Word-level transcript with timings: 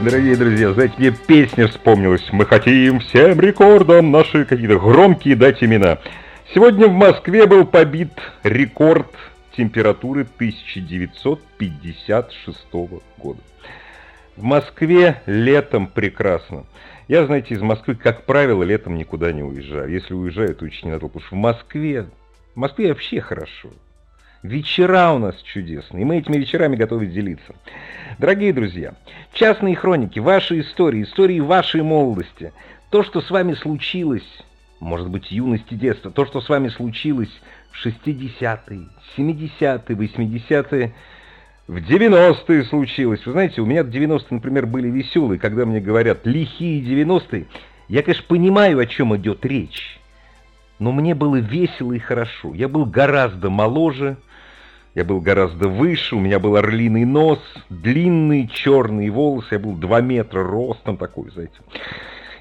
Дорогие 0.00 0.36
друзья, 0.36 0.72
знаете, 0.72 0.94
мне 0.98 1.12
песня 1.12 1.68
вспомнилась. 1.68 2.26
Мы 2.32 2.46
хотим 2.46 2.98
всем 3.00 3.40
рекордам 3.40 4.10
наши 4.10 4.44
какие-то 4.44 4.78
громкие 4.78 5.36
дать 5.36 5.62
имена. 5.62 5.98
Сегодня 6.52 6.88
в 6.88 6.92
Москве 6.92 7.46
был 7.46 7.64
побит 7.64 8.10
рекорд 8.42 9.06
температуры 9.56 10.22
1956 10.22 12.58
года. 13.18 13.40
В 14.36 14.42
Москве 14.42 15.22
летом 15.26 15.86
прекрасно. 15.86 16.64
Я, 17.08 17.24
знаете, 17.26 17.54
из 17.54 17.62
Москвы, 17.62 17.94
как 17.94 18.26
правило, 18.26 18.62
летом 18.62 18.96
никуда 18.96 19.32
не 19.32 19.42
уезжаю. 19.42 19.90
Если 19.90 20.12
уезжаю, 20.12 20.54
то 20.56 20.64
очень 20.64 20.88
не 20.88 20.92
надо, 20.92 21.06
потому 21.06 21.24
что 21.24 21.36
в 21.36 21.38
Москве, 21.38 22.08
в 22.54 22.58
Москве 22.58 22.88
вообще 22.88 23.20
хорошо. 23.20 23.70
Вечера 24.44 25.10
у 25.14 25.18
нас 25.18 25.40
чудесные, 25.40 26.02
и 26.02 26.04
мы 26.04 26.18
этими 26.18 26.36
вечерами 26.36 26.76
готовы 26.76 27.06
делиться. 27.06 27.54
Дорогие 28.18 28.52
друзья, 28.52 28.92
частные 29.32 29.74
хроники, 29.74 30.18
ваши 30.18 30.60
истории, 30.60 31.04
истории 31.04 31.40
вашей 31.40 31.80
молодости, 31.80 32.52
то, 32.90 33.02
что 33.02 33.22
с 33.22 33.30
вами 33.30 33.54
случилось, 33.54 34.44
может 34.80 35.08
быть, 35.08 35.32
юности, 35.32 35.72
детства, 35.72 36.10
то, 36.10 36.26
что 36.26 36.42
с 36.42 36.50
вами 36.50 36.68
случилось 36.68 37.30
в 37.70 37.86
60-е, 37.86 38.88
70-е, 39.16 39.96
80-е, 39.96 40.94
в 41.66 41.76
90-е 41.76 42.64
случилось. 42.64 43.24
Вы 43.24 43.32
знаете, 43.32 43.62
у 43.62 43.66
меня 43.66 43.80
90-е, 43.80 44.26
например, 44.28 44.66
были 44.66 44.90
веселые, 44.90 45.38
когда 45.38 45.64
мне 45.64 45.80
говорят 45.80 46.26
«лихие 46.26 46.82
90-е». 46.82 47.46
Я, 47.88 48.02
конечно, 48.02 48.24
понимаю, 48.28 48.78
о 48.78 48.84
чем 48.84 49.16
идет 49.16 49.46
речь, 49.46 49.98
но 50.78 50.92
мне 50.92 51.14
было 51.14 51.36
весело 51.36 51.94
и 51.94 51.98
хорошо. 51.98 52.52
Я 52.52 52.68
был 52.68 52.84
гораздо 52.84 53.48
моложе, 53.48 54.18
я 54.94 55.04
был 55.04 55.20
гораздо 55.20 55.68
выше, 55.68 56.16
у 56.16 56.20
меня 56.20 56.38
был 56.38 56.56
орлиный 56.56 57.04
нос, 57.04 57.40
длинные 57.68 58.48
черные 58.48 59.10
волосы, 59.10 59.48
я 59.52 59.58
был 59.58 59.72
2 59.72 60.00
метра 60.00 60.44
ростом 60.44 60.96
такой, 60.96 61.30
знаете. 61.30 61.54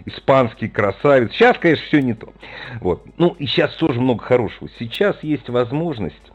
Испанский 0.05 0.67
красавец. 0.67 1.31
Сейчас, 1.31 1.57
конечно, 1.57 1.85
все 1.85 2.01
не 2.01 2.13
то. 2.13 2.33
Вот. 2.81 3.05
Ну, 3.17 3.35
и 3.39 3.45
сейчас 3.45 3.73
тоже 3.75 4.01
много 4.01 4.21
хорошего. 4.21 4.69
Сейчас 4.77 5.15
есть 5.23 5.49
возможность, 5.49 6.31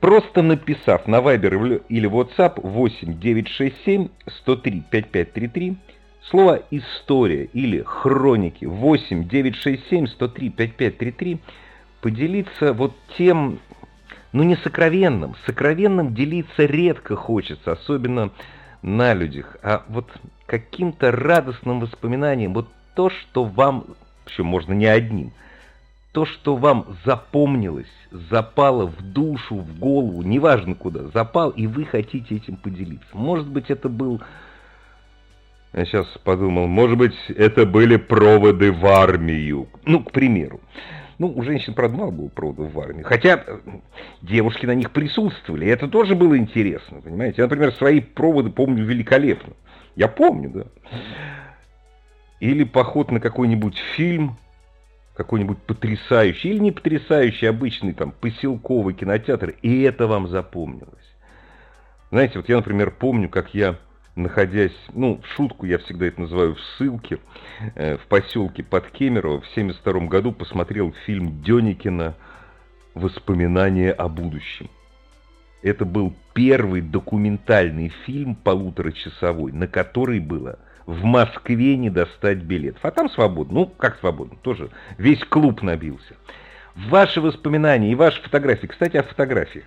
просто 0.00 0.42
написав 0.42 1.06
на 1.06 1.20
Viber 1.20 1.84
или 1.88 2.10
WhatsApp 2.10 2.60
8 2.60 3.18
967 3.20 4.08
103 4.26 4.82
5533, 4.90 5.76
слово 6.22 6.62
«история» 6.70 7.44
или 7.44 7.82
«хроники» 7.86 8.64
8 8.64 9.28
967 9.28 10.06
103 10.08 10.50
5533, 10.50 11.38
поделиться 12.00 12.72
вот 12.72 12.96
тем 13.16 13.60
ну 14.32 14.42
не 14.42 14.56
сокровенным. 14.56 15.34
Сокровенным 15.46 16.14
делиться 16.14 16.64
редко 16.64 17.16
хочется, 17.16 17.72
особенно 17.72 18.30
на 18.82 19.14
людях, 19.14 19.56
а 19.62 19.84
вот 19.88 20.10
каким-то 20.46 21.10
радостным 21.10 21.80
воспоминанием, 21.80 22.54
вот 22.54 22.68
то, 22.94 23.10
что 23.10 23.44
вам, 23.44 23.84
причем 24.24 24.46
можно 24.46 24.72
не 24.72 24.86
одним, 24.86 25.32
то, 26.12 26.26
что 26.26 26.56
вам 26.56 26.96
запомнилось, 27.04 27.90
запало 28.10 28.86
в 28.86 29.00
душу, 29.02 29.56
в 29.56 29.78
голову, 29.78 30.22
неважно 30.22 30.74
куда, 30.74 31.08
запал, 31.08 31.50
и 31.50 31.66
вы 31.66 31.84
хотите 31.84 32.36
этим 32.36 32.56
поделиться. 32.56 33.08
Может 33.12 33.48
быть, 33.48 33.70
это 33.70 33.88
был... 33.88 34.20
Я 35.74 35.84
сейчас 35.84 36.06
подумал, 36.24 36.66
может 36.66 36.96
быть, 36.96 37.14
это 37.28 37.66
были 37.66 37.96
проводы 37.96 38.72
в 38.72 38.86
армию. 38.86 39.68
Ну, 39.84 40.02
к 40.02 40.12
примеру. 40.12 40.60
Ну, 41.18 41.32
у 41.34 41.42
женщин, 41.42 41.74
правда, 41.74 41.96
мало 41.96 42.10
было 42.12 42.28
проводов 42.28 42.72
в 42.72 42.80
армии. 42.80 43.02
Хотя 43.02 43.42
э, 43.44 43.58
девушки 44.22 44.66
на 44.66 44.74
них 44.74 44.92
присутствовали. 44.92 45.66
И 45.66 45.68
это 45.68 45.88
тоже 45.88 46.14
было 46.14 46.38
интересно, 46.38 47.00
понимаете? 47.00 47.42
Я, 47.42 47.44
например, 47.44 47.72
свои 47.72 48.00
проводы 48.00 48.50
помню 48.50 48.84
великолепно. 48.84 49.54
Я 49.96 50.06
помню, 50.06 50.50
да. 50.50 50.64
Или 52.38 52.62
поход 52.62 53.10
на 53.10 53.18
какой-нибудь 53.18 53.78
фильм, 53.96 54.38
какой-нибудь 55.14 55.58
потрясающий, 55.58 56.50
или 56.50 56.58
не 56.58 56.70
потрясающий, 56.70 57.46
обычный 57.46 57.94
там 57.94 58.12
поселковый 58.12 58.94
кинотеатр, 58.94 59.56
и 59.60 59.82
это 59.82 60.06
вам 60.06 60.28
запомнилось. 60.28 60.94
Знаете, 62.12 62.38
вот 62.38 62.48
я, 62.48 62.56
например, 62.56 62.92
помню, 62.92 63.28
как 63.28 63.52
я 63.54 63.76
находясь, 64.18 64.76
ну, 64.92 65.20
в 65.22 65.26
шутку 65.34 65.64
я 65.66 65.78
всегда 65.78 66.06
это 66.06 66.20
называю 66.20 66.54
в 66.54 66.60
ссылке, 66.60 67.18
э, 67.74 67.96
в 67.96 68.06
поселке 68.06 68.62
под 68.62 68.90
Кемерово 68.90 69.40
в 69.40 69.50
1972 69.50 70.08
году 70.08 70.32
посмотрел 70.32 70.92
фильм 71.06 71.42
Деникина 71.42 72.14
«Воспоминания 72.94 73.92
о 73.92 74.08
будущем». 74.08 74.68
Это 75.62 75.84
был 75.84 76.14
первый 76.34 76.80
документальный 76.82 77.88
фильм 78.06 78.34
полуторачасовой, 78.36 79.52
на 79.52 79.66
который 79.66 80.20
было 80.20 80.58
в 80.86 81.04
Москве 81.04 81.76
не 81.76 81.90
достать 81.90 82.38
билетов. 82.38 82.84
А 82.84 82.90
там 82.90 83.10
свободно. 83.10 83.60
Ну, 83.60 83.66
как 83.66 83.98
свободно? 83.98 84.38
Тоже 84.42 84.70
весь 84.96 85.22
клуб 85.24 85.62
набился. 85.62 86.14
Ваши 86.74 87.20
воспоминания 87.20 87.90
и 87.90 87.96
ваши 87.96 88.22
фотографии. 88.22 88.68
Кстати, 88.68 88.96
о 88.96 89.02
фотографиях. 89.02 89.64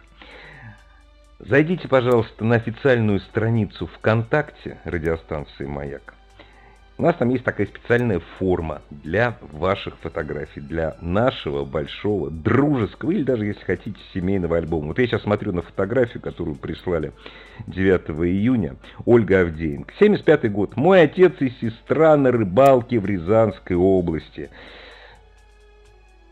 Зайдите, 1.48 1.88
пожалуйста, 1.88 2.46
на 2.46 2.56
официальную 2.58 3.20
страницу 3.20 3.88
ВКонтакте 3.88 4.78
радиостанции 4.84 5.66
«Маяк». 5.66 6.14
У 7.00 7.02
нас 7.02 7.16
там 7.16 7.30
есть 7.30 7.44
такая 7.44 7.66
специальная 7.66 8.22
форма 8.38 8.84
для 8.92 9.40
ваших 9.52 9.98
фотографий, 9.98 10.62
для 10.62 10.98
нашего 11.02 11.66
большого, 11.66 12.30
дружеского, 12.30 13.10
или 13.10 13.24
даже, 13.24 13.46
если 13.46 13.64
хотите, 13.64 13.98
семейного 14.14 14.58
альбома. 14.58 14.90
Вот 14.90 15.00
я 15.00 15.08
сейчас 15.08 15.24
смотрю 15.24 15.52
на 15.52 15.64
фотографию, 15.64 16.22
которую 16.22 16.58
прислали 16.58 17.12
9 17.66 18.10
июня, 18.30 18.76
Ольга 19.06 19.42
Авдеенко. 19.42 19.96
75 19.98 20.52
год. 20.52 20.76
Мой 20.76 21.02
отец 21.02 21.34
и 21.40 21.50
сестра 21.60 22.16
на 22.18 22.32
рыбалке 22.32 23.00
в 23.00 23.06
Рязанской 23.08 23.76
области. 23.76 24.52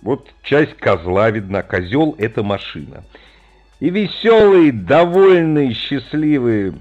Вот 0.03 0.29
часть 0.43 0.75
козла 0.77 1.31
видна. 1.31 1.63
Козел– 1.63 2.15
это 2.19 2.43
машина. 2.43 3.03
И 3.79 3.89
веселый, 3.89 4.71
довольный, 4.71 5.73
счастливый, 5.73 6.73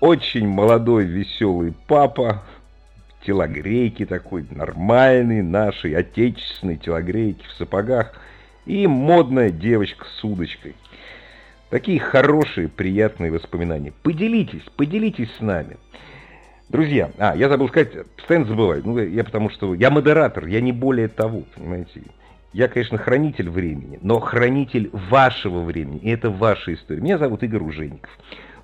очень 0.00 0.48
молодой, 0.48 1.04
веселый 1.04 1.74
папа, 1.86 2.42
телогрейки 3.26 4.06
такой, 4.06 4.46
нормальный, 4.50 5.42
нашей 5.42 5.94
отечественной 5.94 6.78
телогрейки 6.78 7.44
в 7.46 7.52
сапогах, 7.52 8.14
и 8.64 8.86
модная 8.86 9.50
девочка 9.50 10.06
с 10.06 10.24
удочкой. 10.24 10.76
Такие 11.68 12.00
хорошие, 12.00 12.68
приятные 12.68 13.30
воспоминания. 13.30 13.92
Поделитесь, 14.02 14.64
поделитесь 14.76 15.28
с 15.36 15.40
нами. 15.40 15.76
Друзья, 16.70 17.10
а, 17.18 17.36
я 17.36 17.50
забыл 17.50 17.68
сказать, 17.68 17.92
постоянно 18.16 18.46
забываю, 18.46 18.82
ну, 18.84 18.96
я 18.96 19.24
потому 19.24 19.50
что, 19.50 19.74
я 19.74 19.90
модератор, 19.90 20.46
я 20.46 20.62
не 20.62 20.72
более 20.72 21.08
того, 21.08 21.42
понимаете, 21.54 22.00
я, 22.52 22.68
конечно, 22.68 22.98
хранитель 22.98 23.48
времени, 23.48 23.98
но 24.02 24.18
хранитель 24.18 24.90
вашего 24.92 25.60
времени, 25.60 26.00
и 26.00 26.10
это 26.10 26.30
ваша 26.30 26.74
история. 26.74 27.00
Меня 27.00 27.18
зовут 27.18 27.42
Игорь 27.42 27.62
Ужеников. 27.62 28.10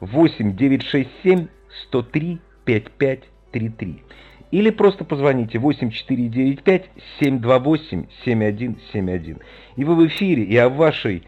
8 0.01 0.57
967 0.57 1.47
103 1.89 2.41
5533. 2.65 4.03
Или 4.51 4.71
просто 4.71 5.05
позвоните 5.05 5.59
8495 5.59 6.91
728 7.21 8.07
7171. 8.25 9.39
И 9.77 9.85
вы 9.85 9.95
в 9.95 10.07
эфире, 10.07 10.43
и 10.45 10.57
о 10.57 10.69
вашей 10.69 11.25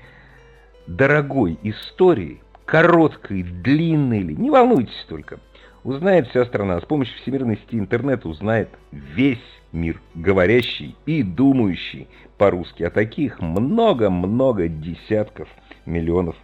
дорогой 0.87 1.59
истории, 1.62 2.41
короткой, 2.65 3.43
длинной 3.43 4.21
ли, 4.21 4.37
не 4.37 4.50
волнуйтесь 4.50 5.06
только, 5.09 5.41
узнает 5.85 6.29
вся 6.29 6.44
страна. 6.44 6.81
С 6.81 6.85
помощью 6.85 7.17
всемирной 7.19 7.56
сети 7.56 7.79
интернета 7.79 8.29
узнает 8.29 8.71
весь 8.93 9.38
мир, 9.73 10.00
говорящий 10.15 10.97
и 11.06 11.23
думающий 11.23 12.09
по-русски. 12.37 12.82
А 12.85 12.91
таких 12.91 13.41
много-много 13.41 14.69
десятков 14.69 15.49
миллионов 15.87 16.37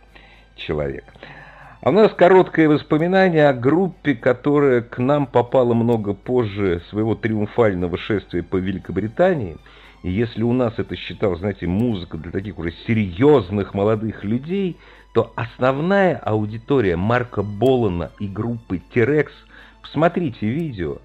человек. 0.57 1.05
А 1.81 1.91
у 1.91 1.93
нас 1.93 2.13
короткое 2.15 2.69
воспоминание 2.69 3.49
о 3.49 3.53
группе, 3.53 4.15
которая 4.15 4.81
к 4.81 4.99
нам 4.99 5.27
попала 5.27 5.75
много 5.75 6.15
позже 6.15 6.81
своего 6.89 7.15
триумфального 7.15 7.99
шествия 7.99 8.43
по 8.43 8.57
Великобритании. 8.57 9.59
И 10.03 10.11
если 10.11 10.43
у 10.43 10.53
нас 10.53 10.75
это 10.79 10.97
считалось, 10.97 11.41
знаете, 11.41 11.67
музыка 11.67 12.17
для 12.17 12.31
таких 12.31 12.59
уже 12.59 12.73
серьезных 12.87 13.75
молодых 13.75 14.25
людей, 14.25 14.79
то 15.13 15.33
основная 15.37 16.17
аудитория 16.17 16.97
Марка 16.97 17.43
Болана 17.43 18.11
и 18.19 18.27
группы 18.27 18.81
T-Rex 18.93 19.29
посмотрите 19.83 20.47
видео. 20.47 20.99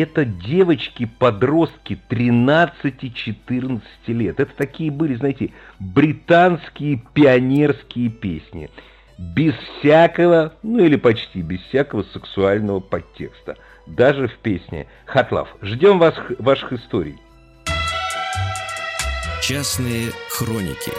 Это 0.00 0.24
девочки-подростки 0.24 2.00
13-14 2.08 3.82
лет. 4.06 4.40
Это 4.40 4.50
такие 4.56 4.90
были, 4.90 5.14
знаете, 5.14 5.52
британские 5.78 7.04
пионерские 7.12 8.08
песни. 8.08 8.70
Без 9.18 9.52
всякого, 9.78 10.54
ну 10.62 10.82
или 10.82 10.96
почти 10.96 11.42
без 11.42 11.60
всякого 11.64 12.02
сексуального 12.14 12.80
подтекста. 12.80 13.58
Даже 13.86 14.28
в 14.28 14.38
песне 14.38 14.86
«Хатлав». 15.04 15.54
Ждем 15.60 15.98
вас, 15.98 16.14
ваших 16.38 16.72
историй. 16.72 17.18
Частные 19.42 20.12
хроники 20.30 20.92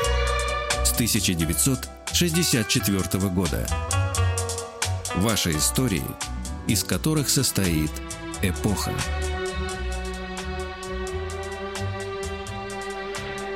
с 0.84 0.94
1964 0.94 3.30
года. 3.30 3.66
Ваши 5.16 5.54
истории, 5.54 6.04
из 6.68 6.84
которых 6.84 7.30
состоит 7.30 7.90
эпоха. 8.42 8.92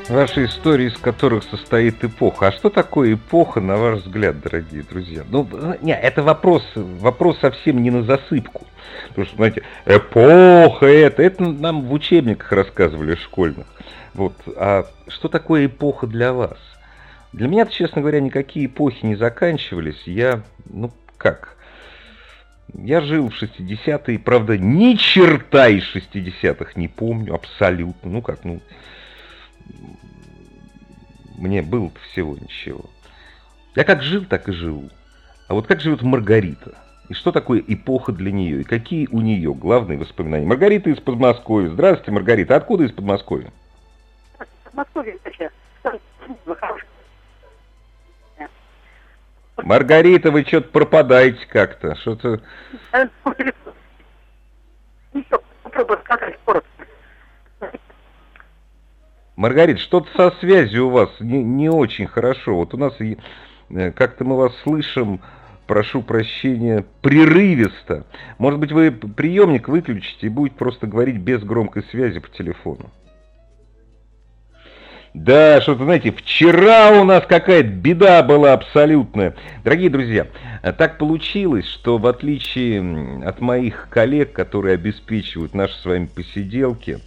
Ваши 0.08 0.46
истории, 0.46 0.88
из 0.88 0.98
которых 0.98 1.44
состоит 1.44 2.04
эпоха. 2.04 2.48
А 2.48 2.52
что 2.52 2.70
такое 2.70 3.16
эпоха, 3.16 3.60
на 3.60 3.78
ваш 3.78 4.02
взгляд, 4.02 4.40
дорогие 4.40 4.84
друзья? 4.84 5.24
Ну, 5.30 5.48
не, 5.82 5.96
это 5.96 6.22
вопрос, 6.22 6.64
вопрос 6.76 7.40
совсем 7.40 7.82
не 7.82 7.90
на 7.90 8.04
засыпку. 8.04 8.68
Потому 9.10 9.26
что, 9.26 9.36
знаете, 9.38 9.64
эпоха 9.88 10.86
это, 10.86 11.24
это 11.24 11.44
нам 11.44 11.88
в 11.88 11.94
учебниках 11.94 12.52
рассказывали 12.52 13.16
школьных. 13.16 13.66
Вот. 14.14 14.34
А 14.56 14.86
что 15.08 15.28
такое 15.28 15.66
эпоха 15.66 16.06
для 16.06 16.34
вас? 16.34 16.58
Для 17.34 17.48
меня, 17.48 17.66
честно 17.66 18.02
говоря, 18.02 18.22
никакие 18.22 18.68
эпохи 18.68 19.06
не 19.06 19.16
заканчивались. 19.16 20.04
Я, 20.06 20.44
ну, 20.70 20.92
как? 21.18 21.55
Я 22.78 23.02
жил 23.02 23.30
в 23.30 23.42
60-е, 23.42 24.20
правда, 24.20 24.58
ни 24.58 24.96
черта 24.96 25.70
из 25.70 25.84
60-х 25.96 26.72
не 26.76 26.88
помню, 26.88 27.34
абсолютно. 27.34 28.12
Ну 28.12 28.22
как, 28.22 28.44
ну, 28.44 28.60
мне 31.38 31.62
было 31.62 31.92
всего 32.12 32.36
ничего. 32.36 32.86
Я 33.76 33.84
как 33.84 34.02
жил, 34.02 34.26
так 34.26 34.50
и 34.50 34.52
живу. 34.52 34.90
А 35.48 35.54
вот 35.54 35.68
как 35.68 35.80
живет 35.82 36.02
Маргарита? 36.02 36.74
И 37.08 37.14
что 37.14 37.32
такое 37.32 37.64
эпоха 37.66 38.12
для 38.12 38.32
нее? 38.32 38.62
И 38.62 38.64
какие 38.64 39.08
у 39.12 39.22
нее 39.22 39.54
главные 39.54 39.98
воспоминания? 39.98 40.46
Маргарита 40.46 40.90
из 40.90 41.00
Подмосковья. 41.00 41.70
Здравствуйте, 41.70 42.12
Маргарита. 42.12 42.56
Откуда 42.56 42.84
из 42.84 42.92
Подмосковья? 42.92 43.52
Подмосковье, 44.64 45.18
Маргарита, 49.58 50.32
вы 50.32 50.44
что-то 50.44 50.70
пропадаете 50.70 51.46
как-то. 51.48 51.96
Что-то... 51.96 52.42
Маргарита, 59.36 59.80
что-то 59.80 60.10
со 60.16 60.38
связью 60.40 60.88
у 60.88 60.92
вас 60.92 61.10
не, 61.20 61.44
не 61.44 61.70
очень 61.70 62.08
хорошо. 62.08 62.56
Вот 62.56 62.74
у 62.74 62.78
нас 62.78 62.94
э, 63.00 63.92
как-то 63.92 64.24
мы 64.24 64.38
вас 64.38 64.56
слышим, 64.64 65.20
прошу 65.68 66.02
прощения, 66.02 66.86
прерывисто. 67.02 68.06
Может 68.38 68.60
быть, 68.60 68.72
вы 68.72 68.92
приемник 68.92 69.68
выключите 69.68 70.28
и 70.28 70.30
будете 70.30 70.56
просто 70.56 70.88
говорить 70.88 71.18
без 71.18 71.44
громкой 71.44 71.84
связи 71.84 72.20
по 72.20 72.30
телефону. 72.30 72.92
Да, 75.16 75.62
что-то, 75.62 75.86
знаете, 75.86 76.12
вчера 76.12 77.00
у 77.00 77.06
нас 77.06 77.26
какая-то 77.26 77.70
беда 77.70 78.22
была 78.22 78.52
абсолютная. 78.52 79.34
Дорогие 79.64 79.90
друзья, 79.90 80.28
так 80.78 80.98
получилось, 80.98 81.66
что 81.70 81.98
в 81.98 82.06
отличие 82.06 83.24
от 83.26 83.40
моих 83.40 83.88
коллег, 83.90 84.34
которые 84.34 84.74
обеспечивают 84.74 85.54
наши 85.54 85.74
с 85.76 85.86
вами 85.86 86.08
посиделки, 86.08 87.00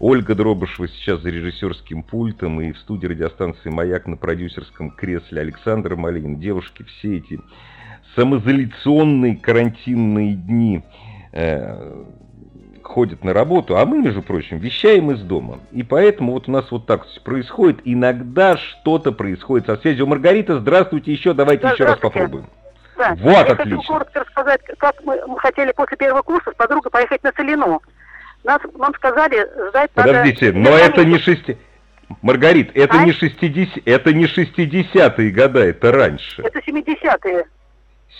Ольга 0.00 0.34
Дробышева 0.34 0.88
сейчас 0.88 1.20
за 1.20 1.30
режиссерским 1.30 2.02
пультом 2.02 2.60
и 2.60 2.72
в 2.72 2.78
студии 2.78 3.06
радиостанции 3.06 3.70
«Маяк» 3.70 4.08
на 4.08 4.16
продюсерском 4.16 4.90
кресле 4.90 5.42
Александр 5.42 5.94
Малинин. 5.94 6.40
Девушки, 6.40 6.82
все 6.82 7.18
эти 7.18 7.38
самоизоляционные 8.16 9.36
карантинные 9.36 10.34
дни 10.34 10.82
э, 11.30 12.04
ходят 12.94 13.24
на 13.24 13.32
работу, 13.32 13.76
а 13.76 13.84
мы, 13.84 14.00
между 14.00 14.22
прочим, 14.22 14.58
вещаем 14.58 15.10
из 15.10 15.20
дома. 15.20 15.58
И 15.72 15.82
поэтому 15.82 16.32
вот 16.32 16.48
у 16.48 16.52
нас 16.52 16.70
вот 16.70 16.86
так 16.86 17.02
происходит. 17.24 17.80
Иногда 17.84 18.56
что-то 18.56 19.10
происходит 19.10 19.66
со 19.66 19.76
связью. 19.76 20.06
Маргарита, 20.06 20.60
здравствуйте 20.60 21.12
еще, 21.12 21.34
давайте 21.34 21.64
да, 21.64 21.72
еще 21.72 21.84
раз 21.86 21.98
попробуем. 21.98 22.46
Да. 22.96 23.16
Вот, 23.18 23.32
Я 23.32 23.40
отлично. 23.40 23.76
хочу 23.78 23.88
коротко 23.88 24.20
рассказать, 24.20 24.60
как 24.78 24.94
мы, 25.04 25.20
мы 25.26 25.40
хотели 25.40 25.72
после 25.72 25.96
первого 25.96 26.22
курса 26.22 26.52
с 26.52 26.54
подругой 26.54 26.92
поехать 26.92 27.20
на 27.24 27.32
Целину. 27.32 27.82
Нас, 28.44 28.60
нам 28.78 28.94
сказали, 28.94 29.44
ждать 29.70 29.90
Подождите, 29.90 30.52
надо... 30.52 30.70
но 30.70 30.76
это 30.76 31.04
не 31.04 31.18
шести... 31.18 31.58
Маргарит, 32.22 32.70
это 32.76 33.00
а? 33.00 33.04
не 33.04 33.10
60... 33.10 33.82
это 33.86 34.12
не 34.12 34.26
60-е 34.26 35.30
года, 35.32 35.64
это 35.64 35.90
раньше. 35.90 36.42
Это 36.42 36.60
70-е. 36.60 37.44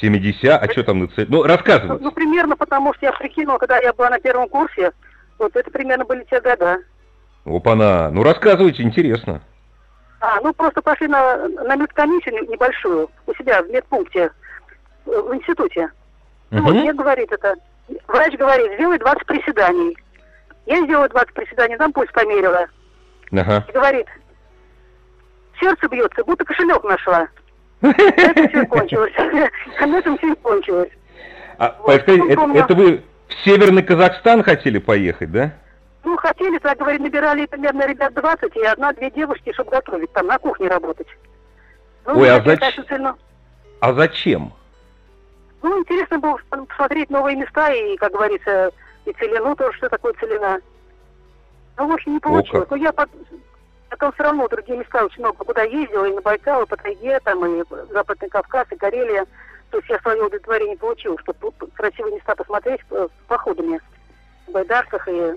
70, 0.00 0.44
а 0.44 0.70
что 0.70 0.82
там 0.82 1.00
на 1.00 1.08
цель? 1.08 1.26
Ну, 1.28 1.42
рассказывай. 1.42 1.98
Ну, 2.00 2.10
примерно, 2.10 2.56
потому 2.56 2.92
что 2.94 3.06
я 3.06 3.12
прикинула, 3.12 3.58
когда 3.58 3.78
я 3.78 3.92
была 3.92 4.10
на 4.10 4.18
первом 4.18 4.48
курсе, 4.48 4.92
вот 5.38 5.54
это 5.54 5.70
примерно 5.70 6.04
были 6.04 6.24
те 6.24 6.40
года. 6.40 6.78
Опа-на, 7.44 8.10
ну 8.10 8.22
рассказывайте, 8.22 8.82
интересно. 8.82 9.42
А, 10.20 10.40
ну 10.40 10.54
просто 10.54 10.80
пошли 10.80 11.06
на, 11.06 11.48
на 11.48 11.76
медкомиссию 11.76 12.48
небольшую 12.48 13.10
у 13.26 13.34
себя 13.34 13.62
в 13.62 13.68
медпункте, 13.68 14.30
в 15.04 15.34
институте. 15.34 15.90
Ну, 16.50 16.60
угу. 16.60 16.68
вот 16.68 16.74
мне 16.76 16.92
говорит 16.94 17.30
это, 17.30 17.54
врач 18.08 18.34
говорит, 18.36 18.72
сделай 18.74 18.98
20 18.98 19.26
приседаний. 19.26 19.96
Я 20.66 20.82
сделала 20.84 21.08
20 21.10 21.34
приседаний, 21.34 21.76
там 21.76 21.92
пульс 21.92 22.10
померила. 22.12 22.66
Ага. 23.32 23.66
И 23.68 23.72
говорит, 23.72 24.06
сердце 25.60 25.88
бьется, 25.88 26.24
будто 26.24 26.44
кошелек 26.44 26.82
нашла. 26.84 27.28
На 27.80 27.90
этом 27.90 28.48
все 28.48 28.66
кончилось. 28.66 29.12
На 29.80 29.98
этом 29.98 30.18
все 30.18 30.34
кончилось. 30.36 30.90
А, 31.58 31.76
вот, 31.80 31.92
это, 31.92 32.12
это 32.54 32.74
вы 32.74 33.02
в 33.28 33.44
Северный 33.44 33.82
Казахстан 33.82 34.42
хотели 34.42 34.78
поехать, 34.78 35.30
да? 35.30 35.52
Ну, 36.02 36.16
хотели, 36.16 36.58
так 36.58 36.78
говорит, 36.78 37.00
набирали 37.00 37.46
примерно 37.46 37.86
ребят 37.86 38.12
20, 38.14 38.56
и 38.56 38.64
одна-две 38.64 39.10
девушки, 39.10 39.52
чтобы 39.52 39.70
готовить, 39.70 40.12
там, 40.12 40.26
на 40.26 40.38
кухне 40.38 40.68
работать. 40.68 41.06
Ну, 42.06 42.18
Ой, 42.18 42.30
а, 42.30 42.42
зач... 42.42 42.60
А 43.80 43.92
зачем? 43.94 44.52
Ну, 45.62 45.80
интересно 45.80 46.18
было 46.18 46.38
посмотреть 46.50 47.08
новые 47.08 47.36
места, 47.36 47.72
и, 47.72 47.96
как 47.96 48.12
говорится, 48.12 48.70
и 49.06 49.12
целину 49.14 49.56
тоже, 49.56 49.76
что 49.78 49.88
такое 49.88 50.12
целина. 50.20 50.58
Ну, 51.78 51.88
в 51.88 51.92
общем, 51.92 52.14
не 52.14 52.20
получилось. 52.20 52.68
Но 52.70 52.76
я 52.76 52.92
под... 52.92 53.08
Потом 54.04 54.16
все 54.16 54.24
равно 54.24 54.48
другие 54.48 54.78
места 54.78 55.02
очень 55.02 55.20
много 55.20 55.44
куда 55.44 55.62
ездила, 55.62 56.04
и 56.04 56.12
на 56.12 56.20
Байкал, 56.20 56.64
и 56.64 56.66
по 56.66 56.76
тайге, 56.76 57.18
там, 57.20 57.42
и 57.46 57.64
Западный 57.90 58.28
Кавказ, 58.28 58.66
и 58.70 58.76
Карелия. 58.76 59.24
То 59.70 59.78
есть 59.78 59.88
я 59.88 59.98
свое 60.00 60.22
удовлетворение 60.22 60.76
получил, 60.76 61.16
чтобы 61.20 61.50
красивые 61.74 62.16
места 62.16 62.34
посмотреть 62.34 62.82
э, 62.90 63.08
походами. 63.28 63.80
В 64.46 64.52
Байдарках 64.52 65.08
и 65.08 65.32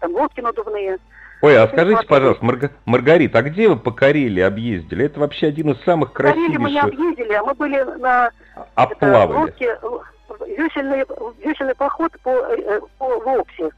там 0.00 0.14
лодки 0.16 0.42
надувные. 0.42 0.98
Ой, 1.40 1.56
а 1.56 1.66
скажите, 1.68 2.06
пожалуйста, 2.06 2.44
Марга... 2.44 2.70
Маргарита, 2.84 3.38
а 3.38 3.42
где 3.42 3.68
вы 3.68 3.76
по 3.76 3.90
Карелии 3.90 4.42
объездили? 4.42 5.06
Это 5.06 5.20
вообще 5.20 5.46
один 5.46 5.70
из 5.70 5.82
самых 5.84 6.12
красивейших... 6.12 6.58
Карелии 6.58 6.62
мы 6.62 6.70
не 6.72 6.80
объездили, 6.80 7.32
а 7.32 7.42
мы 7.42 7.54
были 7.54 7.82
на... 8.00 8.32
Оплавали. 8.74 9.54
Это, 9.54 9.88
лодке, 9.88 10.58
весельный, 10.58 11.06
весельный 11.42 11.74
поход 11.74 12.12
по, 12.22 12.28
э, 12.28 12.80
по 12.98 13.18
Волксе 13.20 13.70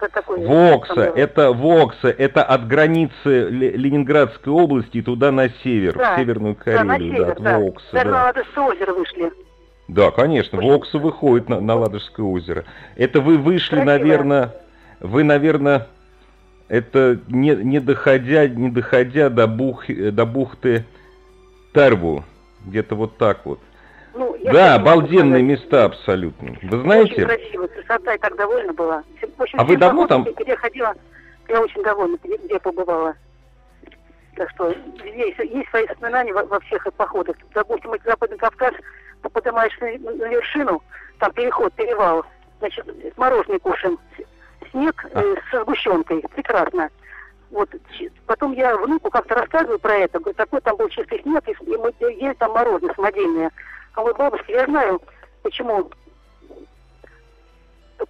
это 0.00 0.12
такой... 0.12 0.44
Вокса, 0.44 1.02
это 1.02 1.52
Вокса, 1.52 2.08
это 2.08 2.42
от 2.42 2.66
границы 2.66 3.48
Ленинградской 3.50 4.52
области 4.52 5.02
туда 5.02 5.32
на 5.32 5.48
север, 5.62 5.96
да, 5.96 6.14
в 6.14 6.18
Северную 6.18 6.54
Карелию, 6.54 6.86
да, 6.86 6.92
на 6.92 6.98
север, 6.98 7.34
да, 7.34 7.42
да. 7.52 7.58
Вокса. 7.58 7.86
Даже 7.92 8.04
да. 8.04 8.10
на 8.10 8.24
Ладожское 8.24 8.64
озеро 8.64 8.92
вышли. 8.94 9.32
Да, 9.88 10.10
конечно, 10.10 10.58
Очень... 10.58 10.68
Вокса 10.68 10.98
выходит 10.98 11.48
на, 11.48 11.60
на 11.60 11.74
Ладожское 11.74 12.24
озеро. 12.24 12.64
Это 12.96 13.20
вы 13.20 13.38
вышли, 13.38 13.76
Красиво. 13.76 13.92
наверное, 13.92 14.54
вы, 15.00 15.24
наверное, 15.24 15.86
это 16.68 17.18
не, 17.28 17.56
не 17.56 17.80
доходя, 17.80 18.46
не 18.46 18.70
доходя 18.70 19.30
до, 19.30 19.46
бух, 19.46 19.86
до 19.88 20.26
бухты 20.26 20.84
Тарву, 21.72 22.24
где-то 22.66 22.94
вот 22.94 23.16
так 23.16 23.44
вот. 23.44 23.60
Ну, 24.18 24.36
да, 24.42 24.74
обалденные 24.74 25.44
места 25.44 25.84
абсолютно. 25.84 26.56
Вы 26.60 26.82
знаете? 26.82 27.12
Очень 27.12 27.26
красиво, 27.26 27.66
красота 27.68 28.14
и 28.14 28.18
так 28.18 28.36
довольна 28.36 28.72
была. 28.72 29.04
общем, 29.38 29.60
а 29.60 29.64
вы 29.64 29.76
давно 29.76 30.08
там? 30.08 30.24
Где 30.24 30.56
ходила, 30.56 30.92
я 31.46 31.60
очень 31.60 31.84
довольна, 31.84 32.18
где, 32.24 32.36
где 32.36 32.58
побывала. 32.58 33.14
Так 34.34 34.50
что 34.50 34.74
есть, 35.04 35.38
есть 35.38 35.70
свои 35.70 35.86
воспоминания 35.86 36.32
во, 36.32 36.42
во 36.46 36.58
всех 36.60 36.84
походах. 36.96 37.36
Допустим, 37.54 37.90
мы 37.90 38.00
Западный 38.04 38.38
Кавказ, 38.38 38.74
поднимаешь 39.22 39.78
на, 39.78 39.86
на 40.14 40.28
вершину, 40.28 40.82
там 41.20 41.30
переход, 41.30 41.72
перевал, 41.74 42.24
значит, 42.58 42.86
мороженое 43.16 43.60
кушаем, 43.60 44.00
снег 44.72 45.06
э, 45.12 45.34
с 45.48 45.60
сгущенкой, 45.62 46.24
прекрасно. 46.34 46.90
Вот, 47.52 47.70
потом 48.26 48.52
я 48.52 48.76
внуку 48.76 49.10
как-то 49.10 49.36
рассказываю 49.36 49.78
про 49.78 49.94
это, 49.94 50.18
говорю, 50.18 50.34
такой 50.34 50.60
там 50.60 50.76
был 50.76 50.88
чистый 50.88 51.22
снег, 51.22 51.44
и 51.48 51.76
мы 51.76 51.94
ели 52.00 52.34
там 52.34 52.50
мороженое 52.50 52.94
самодельное. 52.94 53.52
А 53.94 54.02
вот 54.02 54.16
бабушка, 54.16 54.52
я 54.52 54.64
знаю, 54.66 55.00
почему 55.42 55.90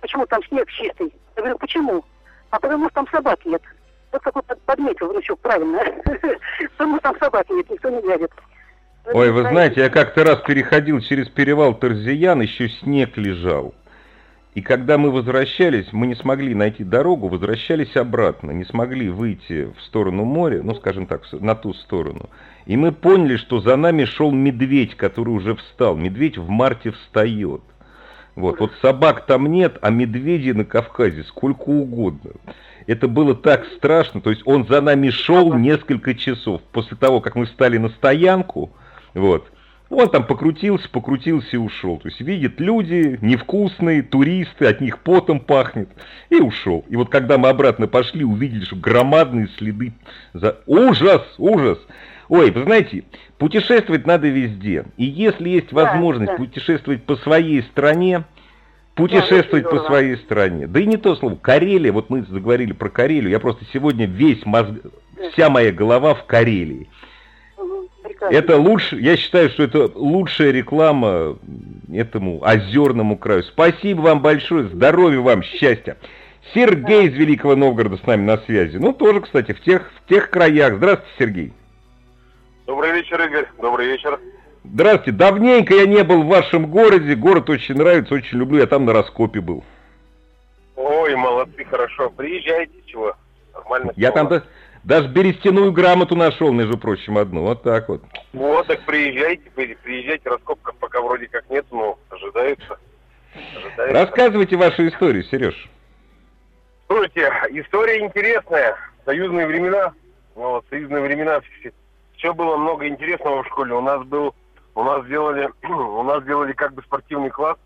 почему 0.00 0.26
там 0.26 0.42
снег 0.44 0.68
чистый. 0.70 1.12
Я 1.36 1.42
говорю, 1.42 1.58
почему? 1.58 2.04
А 2.50 2.58
потому 2.58 2.86
что 2.86 2.94
там 2.94 3.08
собак 3.08 3.38
нет. 3.44 3.62
Вот 4.12 4.22
какой 4.22 4.42
подметил 4.42 5.08
внучок 5.08 5.38
правильно. 5.40 5.80
Потому 6.76 6.98
там 7.00 7.16
собаки 7.18 7.52
нет, 7.52 7.68
никто 7.68 7.90
не 7.90 8.00
глядит. 8.00 8.30
Ой, 9.12 9.30
вы 9.30 9.42
знаете, 9.42 9.82
я 9.82 9.90
как-то 9.90 10.24
раз 10.24 10.40
переходил 10.40 11.00
через 11.00 11.28
перевал 11.28 11.74
Тарзиян, 11.74 12.40
еще 12.40 12.68
снег 12.68 13.16
лежал. 13.16 13.74
И 14.54 14.60
когда 14.60 14.98
мы 14.98 15.10
возвращались, 15.10 15.92
мы 15.92 16.06
не 16.06 16.14
смогли 16.14 16.54
найти 16.54 16.84
дорогу, 16.84 17.28
возвращались 17.28 17.96
обратно, 17.96 18.50
не 18.50 18.64
смогли 18.64 19.08
выйти 19.08 19.72
в 19.78 19.82
сторону 19.82 20.24
моря, 20.24 20.62
ну, 20.62 20.74
скажем 20.74 21.06
так, 21.06 21.22
на 21.32 21.54
ту 21.54 21.74
сторону. 21.74 22.28
И 22.68 22.76
мы 22.76 22.92
поняли, 22.92 23.38
что 23.38 23.60
за 23.60 23.76
нами 23.76 24.04
шел 24.04 24.30
медведь, 24.30 24.94
который 24.94 25.30
уже 25.30 25.56
встал. 25.56 25.96
Медведь 25.96 26.36
в 26.36 26.50
марте 26.50 26.90
встает. 26.90 27.62
Вот, 28.36 28.60
вот 28.60 28.72
собак 28.82 29.24
там 29.24 29.46
нет, 29.46 29.78
а 29.80 29.88
медведей 29.88 30.52
на 30.52 30.66
Кавказе 30.66 31.24
сколько 31.24 31.70
угодно. 31.70 32.32
Это 32.86 33.08
было 33.08 33.34
так 33.34 33.64
страшно, 33.76 34.20
то 34.20 34.30
есть 34.30 34.42
он 34.44 34.66
за 34.66 34.80
нами 34.82 35.08
шел 35.08 35.54
несколько 35.54 36.14
часов. 36.14 36.60
После 36.70 36.96
того, 36.96 37.22
как 37.22 37.36
мы 37.36 37.46
встали 37.46 37.78
на 37.78 37.88
стоянку, 37.88 38.70
вот, 39.14 39.50
он 39.88 40.10
там 40.10 40.26
покрутился, 40.26 40.90
покрутился 40.90 41.48
и 41.52 41.56
ушел. 41.56 41.96
То 41.96 42.08
есть 42.08 42.20
видит 42.20 42.60
люди 42.60 43.18
невкусные, 43.22 44.02
туристы, 44.02 44.66
от 44.66 44.82
них 44.82 44.98
потом 44.98 45.40
пахнет. 45.40 45.88
И 46.28 46.36
ушел. 46.36 46.84
И 46.90 46.96
вот 46.96 47.08
когда 47.08 47.38
мы 47.38 47.48
обратно 47.48 47.88
пошли, 47.88 48.24
увидели, 48.24 48.64
что 48.64 48.76
громадные 48.76 49.48
следы. 49.56 49.94
За... 50.34 50.58
Ужас, 50.66 51.22
ужас. 51.38 51.78
Ой, 52.28 52.50
вы 52.50 52.64
знаете, 52.64 53.04
путешествовать 53.38 54.06
надо 54.06 54.28
везде. 54.28 54.84
И 54.96 55.04
если 55.04 55.48
есть 55.48 55.72
возможность 55.72 56.32
да, 56.32 56.36
да. 56.36 56.44
путешествовать 56.44 57.02
по 57.04 57.16
своей 57.16 57.62
стране, 57.62 58.24
путешествовать 58.94 59.64
да, 59.64 59.70
по 59.70 59.78
своей 59.84 60.16
стране. 60.16 60.66
Да 60.66 60.80
и 60.80 60.86
не 60.86 60.96
то 60.96 61.16
слово. 61.16 61.36
Карелия, 61.36 61.92
вот 61.92 62.10
мы 62.10 62.22
заговорили 62.22 62.72
про 62.72 62.88
Карелию. 62.90 63.30
Я 63.30 63.40
просто 63.40 63.64
сегодня 63.72 64.06
весь 64.06 64.44
мозг, 64.44 64.70
вся 65.32 65.48
моя 65.48 65.72
голова 65.72 66.14
в 66.14 66.24
Карелии 66.26 66.88
прекрасно. 68.18 68.36
Это 68.36 68.56
лучше, 68.56 68.96
я 68.96 69.16
считаю, 69.16 69.50
что 69.50 69.62
это 69.62 69.90
лучшая 69.94 70.50
реклама 70.50 71.38
этому 71.92 72.42
озерному 72.42 73.16
краю. 73.16 73.42
Спасибо 73.44 74.00
вам 74.00 74.22
большое, 74.22 74.68
здоровья 74.68 75.20
вам, 75.20 75.42
счастья. 75.42 75.96
Сергей 76.54 77.08
из 77.08 77.14
Великого 77.14 77.56
Новгорода 77.56 77.98
с 77.98 78.06
нами 78.06 78.22
на 78.22 78.38
связи. 78.38 78.78
Ну, 78.78 78.92
тоже, 78.92 79.20
кстати, 79.20 79.52
в 79.52 79.60
тех, 79.60 79.90
в 79.96 80.08
тех 80.08 80.30
краях. 80.30 80.76
Здравствуйте, 80.76 81.14
Сергей. 81.18 81.52
Добрый 82.68 82.92
вечер, 82.92 83.18
Игорь. 83.18 83.46
Добрый 83.56 83.86
вечер. 83.86 84.20
Здравствуйте. 84.62 85.12
Давненько 85.12 85.74
я 85.74 85.86
не 85.86 86.04
был 86.04 86.22
в 86.22 86.26
вашем 86.26 86.70
городе. 86.70 87.14
Город 87.14 87.48
очень 87.48 87.74
нравится, 87.76 88.12
очень 88.12 88.36
люблю. 88.36 88.58
Я 88.58 88.66
там 88.66 88.84
на 88.84 88.92
раскопе 88.92 89.40
был. 89.40 89.64
Ой, 90.76 91.16
молодцы, 91.16 91.64
хорошо. 91.64 92.10
Приезжайте, 92.10 92.74
чего? 92.84 93.16
Нормально. 93.54 93.94
Я 93.96 94.12
там, 94.12 94.28
даже 94.84 95.08
берестяную 95.08 95.72
грамоту 95.72 96.14
нашел, 96.14 96.52
между 96.52 96.76
прочим, 96.76 97.16
одну. 97.16 97.40
Вот 97.40 97.62
так 97.62 97.88
вот. 97.88 98.02
Вот, 98.34 98.66
так 98.66 98.84
приезжайте, 98.84 99.48
приезжайте, 99.54 100.28
раскопков 100.28 100.76
пока 100.76 101.00
вроде 101.00 101.26
как 101.28 101.48
нет, 101.48 101.64
но 101.70 101.98
ожидается. 102.10 102.78
ожидается. 103.56 103.94
Рассказывайте 103.94 104.56
вашу 104.56 104.86
историю, 104.88 105.24
Сереж. 105.24 105.70
Слушайте, 106.86 107.32
история 107.48 108.04
интересная. 108.04 108.76
Союзные 109.06 109.46
времена. 109.46 109.94
Вот, 110.34 110.66
союзные 110.68 111.00
времена. 111.00 111.40
Все 112.18 112.34
было 112.34 112.56
много 112.56 112.86
интересного 112.88 113.42
в 113.42 113.46
школе. 113.46 113.74
У 113.74 113.80
нас 113.80 114.04
был, 114.04 114.34
у 114.74 114.82
нас 114.82 115.04
сделали, 115.06 115.48
у 115.68 116.02
нас 116.02 116.22
сделали 116.24 116.52
как 116.52 116.74
бы 116.74 116.82
спортивный 116.82 117.30
класс. 117.30 117.56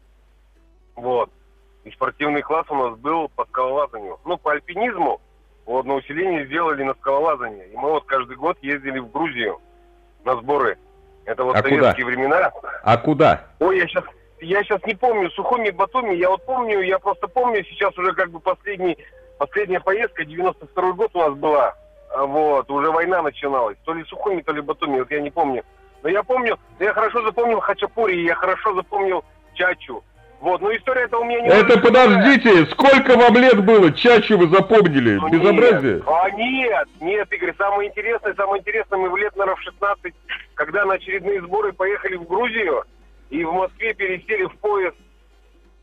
Вот. 0.94 1.30
И 1.84 1.90
спортивный 1.90 2.42
класс 2.42 2.66
у 2.68 2.74
нас 2.74 2.96
был 2.98 3.28
по 3.30 3.44
скалолазанию. 3.46 4.18
Ну, 4.24 4.36
по 4.36 4.52
альпинизму 4.52 5.20
вот 5.64 5.86
на 5.86 5.94
усиление 5.94 6.46
сделали 6.46 6.82
на 6.84 6.94
скалолазание. 6.94 7.68
И 7.68 7.76
мы 7.76 7.90
вот 7.90 8.04
каждый 8.04 8.36
год 8.36 8.58
ездили 8.62 8.98
в 8.98 9.10
Грузию 9.10 9.58
на 10.24 10.36
сборы. 10.36 10.78
Это 11.24 11.44
вот 11.44 11.56
а 11.56 11.62
советские 11.62 12.04
куда? 12.04 12.06
времена. 12.06 12.52
А 12.82 12.96
куда? 12.98 13.46
Ой, 13.58 13.78
я 13.78 13.86
сейчас, 13.86 14.04
я 14.40 14.62
сейчас 14.62 14.82
не 14.84 14.94
помню, 14.94 15.30
Сухоми, 15.30 15.70
Батуми, 15.70 16.14
я 16.14 16.28
вот 16.28 16.44
помню, 16.44 16.80
я 16.82 16.98
просто 16.98 17.26
помню, 17.26 17.64
сейчас 17.64 17.96
уже 17.96 18.12
как 18.12 18.30
бы 18.30 18.40
последний, 18.40 18.98
последняя 19.38 19.80
поездка, 19.80 20.24
92 20.24 20.92
год 20.92 21.10
у 21.14 21.18
нас 21.18 21.34
была, 21.34 21.74
вот, 22.16 22.70
уже 22.70 22.90
война 22.90 23.22
начиналась, 23.22 23.76
то 23.84 23.94
ли 23.94 24.04
Сухоми, 24.04 24.42
то 24.42 24.52
ли 24.52 24.60
Батуми, 24.60 25.00
вот 25.00 25.10
я 25.10 25.20
не 25.20 25.30
помню. 25.30 25.64
Но 26.02 26.08
я 26.08 26.22
помню, 26.22 26.58
я 26.80 26.92
хорошо 26.92 27.22
запомнил 27.22 27.60
Хачапури, 27.60 28.24
я 28.24 28.34
хорошо 28.34 28.74
запомнил 28.74 29.24
Чачу, 29.54 30.02
вот, 30.42 30.60
но 30.60 30.74
история 30.74 31.02
это 31.02 31.18
у 31.18 31.24
меня 31.24 31.40
не... 31.40 31.48
Это 31.48 31.78
подождите, 31.78 32.66
сколько 32.66 33.16
вам 33.16 33.36
лет 33.36 33.64
было? 33.64 33.92
Чачу 33.92 34.36
вы 34.36 34.48
запомнили? 34.48 35.14
Ну, 35.14 35.28
Безобразие? 35.28 35.94
Нет. 35.94 36.02
А 36.04 36.30
нет, 36.30 36.88
нет, 37.00 37.32
Игорь, 37.32 37.54
самое 37.56 37.88
интересное, 37.88 38.34
самое 38.34 38.60
интересное, 38.60 38.98
мы 38.98 39.08
в 39.08 39.16
лет, 39.16 39.36
наверное, 39.36 39.54
в 39.54 39.62
16, 39.62 40.12
когда 40.54 40.84
на 40.84 40.94
очередные 40.94 41.40
сборы 41.42 41.72
поехали 41.72 42.16
в 42.16 42.26
Грузию, 42.26 42.82
и 43.30 43.44
в 43.44 43.52
Москве 43.52 43.94
пересели 43.94 44.42
в 44.46 44.56
поезд 44.56 44.96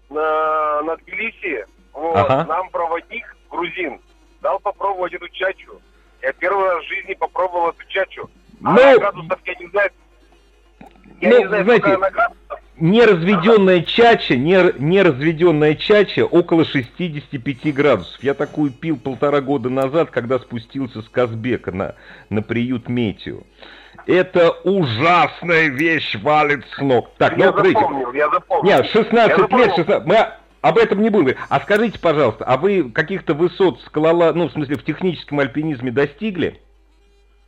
на, 0.10 0.82
на 0.82 0.98
Тбилиси, 0.98 1.66
вот, 1.94 2.18
ага. 2.18 2.44
нам 2.44 2.70
проводник, 2.70 3.38
грузин, 3.50 4.02
дал 4.42 4.60
попробовать 4.60 5.14
эту 5.14 5.30
чачу. 5.30 5.80
Я 6.22 6.34
первый 6.34 6.70
раз 6.70 6.84
в 6.84 6.88
жизни 6.88 7.14
попробовал 7.14 7.70
эту 7.70 7.86
чачу. 7.88 8.30
А 8.64 8.74
ну, 8.74 9.00
градусов, 9.00 9.40
я 9.46 9.56
не 9.56 9.68
знаю, 9.68 9.90
я 11.22 11.30
ну, 11.30 11.40
не 11.40 11.48
знаю, 11.48 11.64
знаете, 11.64 11.86
она 11.88 12.10
градусов, 12.10 12.60
неразведенная 12.80 13.82
чача, 13.82 14.36
неразведенная 14.36 15.76
чача 15.76 16.26
около 16.26 16.66
65 16.66 17.74
градусов. 17.74 18.22
Я 18.24 18.34
такую 18.34 18.72
пил 18.72 18.98
полтора 18.98 19.42
года 19.42 19.70
назад, 19.70 20.12
когда 20.12 20.40
спустился 20.40 21.02
с 21.02 21.10
Казбека 21.10 21.72
на, 21.72 21.96
на 22.30 22.42
приют 22.42 22.90
Метео. 22.90 23.42
Это 24.06 24.52
ужасная 24.64 25.68
вещь, 25.68 26.16
валит 26.22 26.66
с 26.76 26.80
ног. 26.80 27.12
Так, 27.18 27.38
я 27.38 27.52
ну, 27.52 27.58
запомнил, 27.58 28.14
я 28.14 28.30
запомнил. 28.30 28.66
Нет, 28.66 28.86
16 28.88 29.38
я 29.38 29.58
лет, 29.58 29.76
16... 29.76 30.06
Мы 30.06 30.28
об 30.62 30.78
этом 30.78 31.02
не 31.02 31.10
будем. 31.10 31.36
А 31.50 31.60
скажите, 31.60 32.00
пожалуйста, 32.00 32.46
а 32.46 32.58
вы 32.58 32.92
каких-то 32.92 33.34
высот 33.34 33.82
скалола, 33.82 34.34
ну, 34.34 34.48
в 34.48 34.52
смысле, 34.52 34.78
в 34.78 34.84
техническом 34.84 35.40
альпинизме 35.40 35.92
достигли? 35.92 36.60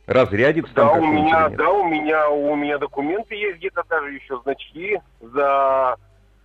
Разрядится 0.06 0.74
там 0.74 0.88
да, 0.88 0.94
у 0.94 1.06
меня, 1.06 1.48
Да, 1.50 1.70
у 1.70 1.84
меня, 1.84 2.28
у 2.28 2.56
меня 2.56 2.78
документы 2.78 3.34
есть 3.36 3.58
где-то 3.58 3.84
даже 3.88 4.12
еще 4.12 4.40
значки 4.42 4.98
за... 5.20 5.96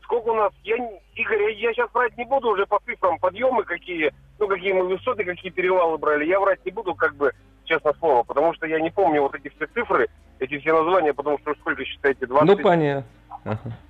Сколько 0.04 0.30
у 0.30 0.36
нас? 0.36 0.54
Я, 0.64 0.78
Игорь, 1.16 1.42
я, 1.42 1.50
я 1.50 1.74
сейчас 1.74 1.90
врать 1.94 2.18
не 2.18 2.24
буду 2.24 2.50
уже 2.50 2.66
по 2.66 2.80
цифрам 2.86 3.18
подъемы 3.20 3.64
какие, 3.64 4.14
ну 4.40 4.48
какие 4.48 4.72
мы 4.72 4.84
высоты, 4.86 5.26
какие 5.26 5.52
перевалы 5.52 5.98
брали. 5.98 6.26
Я 6.26 6.40
врать 6.40 6.64
не 6.66 6.72
буду, 6.72 6.96
как 6.96 7.16
бы, 7.16 7.34
честно 7.66 7.94
слово, 8.00 8.24
потому 8.24 8.54
что 8.54 8.68
я 8.68 8.80
не 8.80 8.90
помню 8.90 9.22
вот 9.22 9.36
эти 9.36 9.50
все 9.50 9.68
цифры, 9.68 10.08
эти 10.40 10.60
все 10.60 10.72
названия, 10.72 11.14
потому 11.14 11.40
что 11.40 11.54
сколько 11.56 11.84
считаете? 11.84 12.26
20... 12.26 12.48
Ну, 12.48 12.64
понятно. 12.64 13.06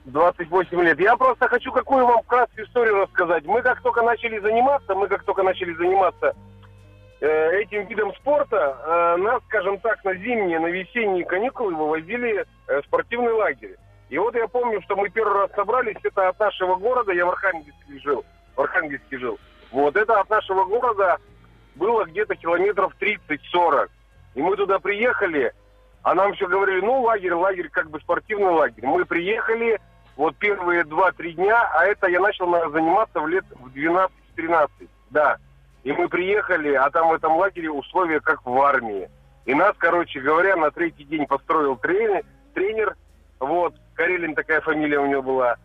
28 0.05 0.81
лет. 0.81 0.99
Я 0.99 1.15
просто 1.15 1.47
хочу 1.47 1.71
какую 1.71 2.05
вам 2.05 2.21
вкратце 2.23 2.63
историю 2.63 3.01
рассказать. 3.03 3.45
Мы 3.45 3.61
как 3.61 3.81
только 3.81 4.01
начали 4.01 4.39
заниматься, 4.39 4.95
мы 4.95 5.07
как 5.07 5.23
только 5.23 5.43
начали 5.43 5.73
заниматься 5.73 6.33
Э, 7.19 7.61
этим 7.61 7.87
видом 7.87 8.13
спорта 8.15 8.77
э, 8.85 9.17
нас, 9.17 9.41
скажем 9.47 9.79
так, 9.79 10.03
на 10.03 10.13
зимние, 10.13 10.59
на 10.59 10.67
весенние 10.67 11.25
каникулы 11.25 11.73
вывозили 11.73 12.45
э, 12.67 12.81
в 12.81 12.85
спортивный 12.85 13.31
лагерь. 13.31 13.75
И 14.09 14.19
вот 14.19 14.35
я 14.35 14.47
помню, 14.47 14.81
что 14.83 14.95
мы 14.95 15.09
первый 15.09 15.33
раз 15.33 15.51
собрались, 15.55 15.97
это 16.03 16.29
от 16.29 16.39
нашего 16.39 16.75
города, 16.75 17.11
я 17.11 17.25
в 17.25 17.29
Архангельске 17.29 17.99
жил, 18.03 18.23
в 18.55 18.61
Архангельске 18.61 19.17
жил. 19.17 19.39
Вот 19.71 19.95
это 19.95 20.19
от 20.19 20.29
нашего 20.29 20.65
города 20.65 21.17
было 21.75 22.05
где-то 22.05 22.35
километров 22.35 22.93
30-40. 23.01 23.89
И 24.35 24.41
мы 24.41 24.55
туда 24.55 24.77
приехали, 24.77 25.53
а 26.07 26.15
нам 26.15 26.33
все 26.35 26.47
говорили, 26.47 26.79
ну, 26.79 27.01
лагерь, 27.01 27.33
лагерь, 27.33 27.67
как 27.67 27.89
бы 27.89 27.99
спортивный 27.99 28.53
лагерь. 28.53 28.85
Мы 28.85 29.03
приехали, 29.03 29.77
вот 30.15 30.37
первые 30.37 30.83
2-3 30.83 31.31
дня, 31.33 31.69
а 31.73 31.83
это 31.83 32.07
я 32.07 32.21
начал 32.21 32.49
заниматься 32.71 33.19
в 33.19 33.27
лет 33.27 33.43
в 33.59 33.67
12-13, 33.75 34.69
да. 35.09 35.35
И 35.83 35.91
мы 35.91 36.07
приехали, 36.07 36.71
а 36.75 36.89
там 36.91 37.09
в 37.09 37.13
этом 37.13 37.35
лагере 37.35 37.69
условия 37.69 38.21
как 38.21 38.45
в 38.45 38.57
армии. 38.61 39.09
И 39.45 39.53
нас, 39.53 39.75
короче 39.77 40.21
говоря, 40.21 40.55
на 40.55 40.71
третий 40.71 41.03
день 41.03 41.27
построил 41.27 41.75
тренер, 41.75 42.23
тренер 42.53 42.95
вот, 43.41 43.73
Карелин 43.93 44.33
такая 44.33 44.61
фамилия 44.61 44.99
у 44.99 45.07
него 45.07 45.23
была, 45.23 45.57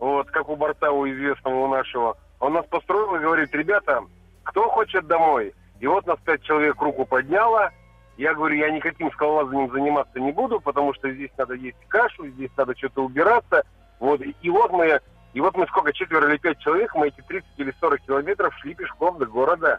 вот, 0.00 0.30
как 0.30 0.48
у 0.48 0.56
борта 0.56 0.90
у 0.90 1.06
известного 1.06 1.66
у 1.66 1.68
нашего. 1.68 2.16
Он 2.40 2.54
нас 2.54 2.64
построил 2.64 3.14
и 3.16 3.20
говорит, 3.20 3.54
ребята, 3.54 4.00
кто 4.42 4.70
хочет 4.70 5.06
домой? 5.06 5.52
И 5.80 5.86
вот 5.86 6.06
нас 6.06 6.18
пять 6.24 6.42
человек 6.44 6.80
руку 6.80 7.04
подняло. 7.04 7.72
Я 8.16 8.34
говорю, 8.34 8.56
я 8.56 8.70
никаким 8.70 9.10
скалолазанием 9.12 9.70
заниматься 9.72 10.20
не 10.20 10.32
буду, 10.32 10.60
потому 10.60 10.92
что 10.94 11.10
здесь 11.10 11.30
надо 11.38 11.54
есть 11.54 11.78
кашу, 11.88 12.28
здесь 12.28 12.50
надо 12.56 12.76
что-то 12.76 13.04
убираться. 13.04 13.64
Вот, 14.00 14.20
и 14.20 14.50
вот 14.50 14.72
мы 14.72 15.00
и 15.32 15.40
вот 15.40 15.56
мы 15.56 15.66
сколько, 15.68 15.92
четверо 15.92 16.28
или 16.28 16.36
пять 16.36 16.58
человек, 16.58 16.94
мы 16.94 17.08
эти 17.08 17.22
30 17.26 17.48
или 17.56 17.74
40 17.80 18.00
километров 18.00 18.54
шли 18.60 18.74
пешком 18.74 19.18
до 19.18 19.26
города. 19.26 19.78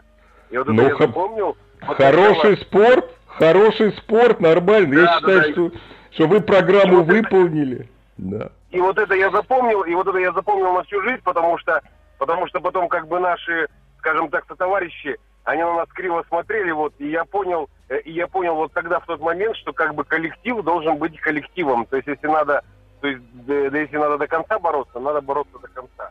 И 0.50 0.58
вот 0.58 0.66
это 0.66 0.72
ну, 0.72 0.88
я 0.88 0.96
запомнил. 0.96 1.56
Хороший 1.80 2.56
спорт, 2.58 3.08
хороший 3.26 3.92
спорт, 3.92 4.40
нормально. 4.40 4.96
Да, 4.96 5.00
я 5.02 5.16
считаю, 5.16 5.42
да, 5.42 5.52
что, 5.52 5.72
что 6.10 6.26
вы 6.26 6.40
программу 6.40 7.02
вот 7.02 7.06
выполнили. 7.06 7.82
Это... 7.82 7.88
Да. 8.16 8.50
И 8.70 8.80
вот 8.80 8.98
это 8.98 9.14
я 9.14 9.30
запомнил, 9.30 9.82
и 9.82 9.94
вот 9.94 10.08
это 10.08 10.18
я 10.18 10.32
запомнил 10.32 10.72
на 10.72 10.82
всю 10.82 11.00
жизнь, 11.02 11.22
потому 11.22 11.56
что 11.58 11.80
Потому 12.18 12.46
что 12.46 12.60
потом 12.60 12.88
как 12.88 13.08
бы 13.08 13.18
наши, 13.18 13.68
скажем 13.98 14.28
так, 14.30 14.46
товарищи, 14.56 15.16
они 15.44 15.62
на 15.62 15.74
нас 15.74 15.88
криво 15.90 16.24
смотрели, 16.28 16.70
вот, 16.70 16.94
и 16.98 17.08
я 17.08 17.24
понял, 17.24 17.68
э, 17.88 18.00
и 18.00 18.12
я 18.12 18.26
понял 18.26 18.54
вот 18.54 18.72
тогда 18.72 19.00
в 19.00 19.06
тот 19.06 19.20
момент, 19.20 19.56
что 19.56 19.72
как 19.72 19.94
бы 19.94 20.04
коллектив 20.04 20.62
должен 20.62 20.96
быть 20.96 21.18
коллективом. 21.20 21.86
То 21.86 21.96
есть 21.96 22.08
если 22.08 22.26
надо, 22.26 22.62
то 23.00 23.08
есть, 23.08 23.22
да, 23.46 23.70
да 23.70 23.78
если 23.78 23.96
надо 23.96 24.18
до 24.18 24.26
конца 24.26 24.58
бороться, 24.58 24.98
надо 24.98 25.20
бороться 25.20 25.58
до 25.60 25.68
конца. 25.68 26.10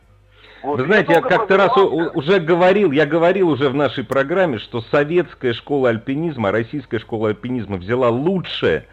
Вот. 0.62 0.80
Вы 0.80 0.86
знаете, 0.86 1.12
я 1.12 1.20
как-то 1.20 1.58
раз 1.58 1.76
уже 1.76 2.40
говорил, 2.40 2.90
я 2.92 3.04
говорил 3.04 3.50
уже 3.50 3.68
в 3.68 3.74
нашей 3.74 4.02
программе, 4.02 4.58
что 4.58 4.80
советская 4.80 5.52
школа 5.52 5.90
альпинизма, 5.90 6.52
российская 6.52 6.98
школа 7.00 7.28
альпинизма 7.28 7.76
взяла 7.76 8.08
лучшее 8.08 8.86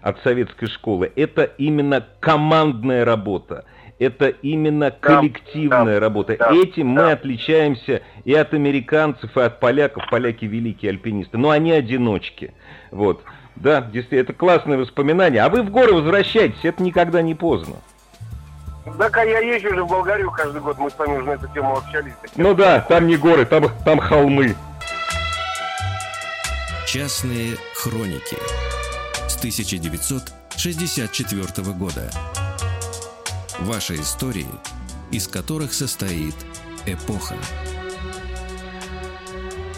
от 0.00 0.20
советской 0.22 0.66
школы. 0.66 1.12
Это 1.14 1.44
именно 1.44 2.04
командная 2.18 3.04
работа. 3.04 3.66
Это 4.02 4.28
именно 4.28 4.90
коллективная 4.90 5.94
да, 5.94 6.00
работа. 6.00 6.36
Да, 6.36 6.52
Этим 6.52 6.96
да. 6.96 7.04
мы 7.04 7.12
отличаемся 7.12 8.02
и 8.24 8.34
от 8.34 8.52
американцев, 8.52 9.36
и 9.36 9.40
от 9.40 9.60
поляков. 9.60 10.02
Поляки 10.10 10.44
великие 10.44 10.90
альпинисты. 10.90 11.38
Но 11.38 11.50
они 11.50 11.70
одиночки. 11.70 12.52
Вот. 12.90 13.22
Да, 13.54 13.80
действительно, 13.80 14.22
это 14.22 14.32
классное 14.32 14.76
воспоминание. 14.76 15.42
А 15.42 15.48
вы 15.48 15.62
в 15.62 15.70
горы 15.70 15.92
возвращайтесь, 15.92 16.64
это 16.64 16.82
никогда 16.82 17.22
не 17.22 17.36
поздно. 17.36 17.76
Так, 18.98 19.16
а 19.18 19.24
я 19.24 19.38
езжу 19.38 19.70
уже 19.70 19.84
в 19.84 19.88
Болгарию 19.88 20.32
каждый 20.32 20.60
год, 20.60 20.78
мы 20.78 20.90
с 20.90 20.98
вами 20.98 21.18
уже 21.18 21.26
на 21.26 21.30
эту 21.32 21.46
тему 21.54 21.76
общались. 21.76 22.14
Ну 22.34 22.54
да, 22.54 22.80
там 22.80 23.06
не 23.06 23.16
горы, 23.16 23.46
там, 23.46 23.66
там 23.84 24.00
холмы. 24.00 24.56
Частные 26.88 27.56
хроники 27.76 28.36
с 29.28 29.36
1964 29.36 31.72
года. 31.76 32.10
Ваши 33.62 33.94
истории, 33.94 34.46
из 35.10 35.28
которых 35.28 35.72
состоит 35.72 36.34
эпоха. 36.84 37.36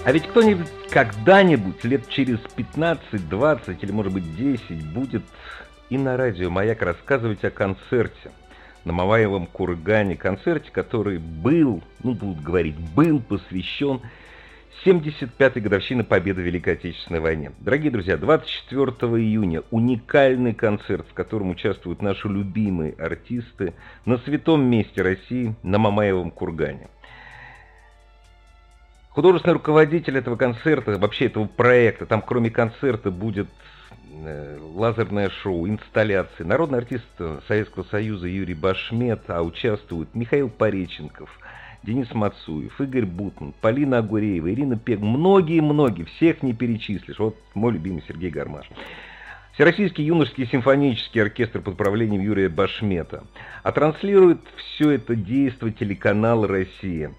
А 0.04 0.12
ведь 0.12 0.26
кто-нибудь 0.28 0.68
когда-нибудь, 0.90 1.84
лет 1.84 2.08
через 2.08 2.38
15, 2.56 3.28
20 3.28 3.82
или 3.82 3.92
может 3.92 4.12
быть 4.12 4.36
10, 4.36 4.92
будет 4.92 5.22
и 5.90 5.98
на 5.98 6.16
радио 6.16 6.50
«Маяк» 6.50 6.82
рассказывать 6.82 7.44
о 7.44 7.50
концерте– 7.50 8.32
на 8.84 8.92
Мамаевом 8.92 9.46
кургане, 9.46 10.16
концерте, 10.16 10.70
который 10.70 11.18
был, 11.18 11.82
ну 12.02 12.12
будут 12.12 12.42
говорить, 12.42 12.76
был 12.94 13.20
посвящен 13.20 14.00
75-й 14.84 15.60
годовщине 15.60 16.04
победы 16.04 16.42
в 16.42 16.44
Великой 16.44 16.74
Отечественной 16.74 17.20
войне. 17.20 17.52
Дорогие 17.60 17.90
друзья, 17.90 18.16
24 18.16 18.90
июня 19.22 19.62
уникальный 19.70 20.54
концерт, 20.54 21.06
в 21.08 21.14
котором 21.14 21.50
участвуют 21.50 22.02
наши 22.02 22.28
любимые 22.28 22.94
артисты 22.94 23.74
на 24.04 24.18
святом 24.18 24.64
месте 24.64 25.02
России, 25.02 25.54
на 25.62 25.78
Мамаевом 25.78 26.30
кургане. 26.30 26.88
Художественный 29.10 29.54
руководитель 29.54 30.18
этого 30.18 30.36
концерта, 30.36 30.98
вообще 30.98 31.26
этого 31.26 31.46
проекта, 31.46 32.04
там 32.04 32.20
кроме 32.20 32.50
концерта 32.50 33.10
будет 33.10 33.48
Э, 34.22 34.58
лазерное 34.60 35.28
шоу, 35.28 35.68
инсталляции. 35.68 36.44
Народный 36.44 36.78
артист 36.78 37.04
Советского 37.48 37.82
Союза 37.84 38.26
Юрий 38.28 38.54
Башмет, 38.54 39.22
а 39.28 39.42
участвуют 39.42 40.14
Михаил 40.14 40.48
Пореченков, 40.48 41.28
Денис 41.84 42.12
Мацуев, 42.14 42.80
Игорь 42.80 43.04
Бутман, 43.04 43.52
Полина 43.60 43.98
Агуреева, 43.98 44.50
Ирина 44.50 44.78
Пег, 44.78 45.00
многие-многие, 45.00 46.04
всех 46.04 46.42
не 46.42 46.54
перечислишь. 46.54 47.18
Вот 47.18 47.36
мой 47.52 47.72
любимый 47.72 48.02
Сергей 48.08 48.30
Гармаш. 48.30 48.66
Всероссийский 49.52 50.04
юношеский 50.04 50.46
симфонический 50.46 51.20
оркестр 51.20 51.60
под 51.60 51.74
управлением 51.74 52.22
Юрия 52.22 52.48
Башмета. 52.48 53.24
А 53.62 53.70
транслирует 53.70 54.40
все 54.56 54.92
это 54.92 55.14
действие 55.14 55.72
телеканал 55.72 56.46
«Россия». 56.46 57.12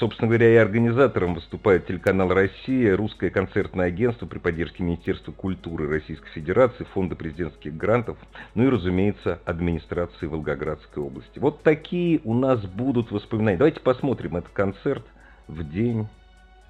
Собственно 0.00 0.28
говоря, 0.28 0.50
и 0.50 0.56
организатором 0.56 1.34
выступает 1.34 1.86
телеканал 1.86 2.32
«Россия», 2.32 2.96
русское 2.96 3.28
концертное 3.28 3.88
агентство 3.88 4.24
при 4.24 4.38
поддержке 4.38 4.82
Министерства 4.82 5.30
культуры 5.30 5.90
Российской 5.90 6.30
Федерации, 6.30 6.84
Фонда 6.94 7.16
президентских 7.16 7.76
грантов, 7.76 8.16
ну 8.54 8.64
и, 8.64 8.68
разумеется, 8.70 9.40
администрации 9.44 10.24
Волгоградской 10.24 11.02
области. 11.02 11.38
Вот 11.38 11.62
такие 11.62 12.22
у 12.24 12.32
нас 12.32 12.60
будут 12.62 13.12
воспоминания. 13.12 13.58
Давайте 13.58 13.80
посмотрим 13.80 14.36
этот 14.36 14.52
концерт 14.54 15.04
в 15.48 15.70
день, 15.70 16.08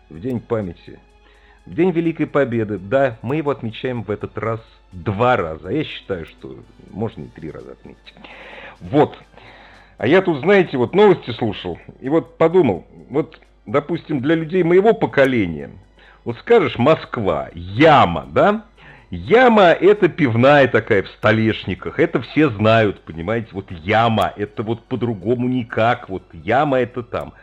в 0.08 0.18
день 0.18 0.40
памяти, 0.40 0.98
в 1.66 1.74
день 1.76 1.92
Великой 1.92 2.26
Победы. 2.26 2.78
Да, 2.78 3.16
мы 3.22 3.36
его 3.36 3.52
отмечаем 3.52 4.02
в 4.02 4.10
этот 4.10 4.36
раз 4.38 4.60
два 4.90 5.36
раза. 5.36 5.68
Я 5.68 5.84
считаю, 5.84 6.26
что 6.26 6.58
можно 6.90 7.22
и 7.22 7.28
три 7.28 7.52
раза 7.52 7.70
отметить. 7.70 8.12
Вот, 8.80 9.16
а 10.00 10.06
я 10.06 10.22
тут, 10.22 10.40
знаете, 10.40 10.78
вот 10.78 10.94
новости 10.94 11.30
слушал, 11.32 11.78
и 12.00 12.08
вот 12.08 12.38
подумал, 12.38 12.86
вот, 13.10 13.38
допустим, 13.66 14.20
для 14.20 14.34
людей 14.34 14.62
моего 14.62 14.94
поколения, 14.94 15.72
вот 16.24 16.38
скажешь 16.38 16.78
Москва, 16.78 17.50
яма, 17.52 18.26
да? 18.32 18.64
Яма 19.10 19.72
это 19.72 20.08
пивная 20.08 20.68
такая 20.68 21.02
в 21.02 21.08
столешниках, 21.08 22.00
это 22.00 22.22
все 22.22 22.48
знают, 22.48 23.02
понимаете, 23.02 23.48
вот 23.52 23.70
яма, 23.70 24.32
это 24.36 24.62
вот 24.62 24.82
по-другому 24.84 25.46
никак, 25.48 26.08
вот 26.08 26.22
яма 26.32 26.78
это 26.78 27.02
там. 27.02 27.34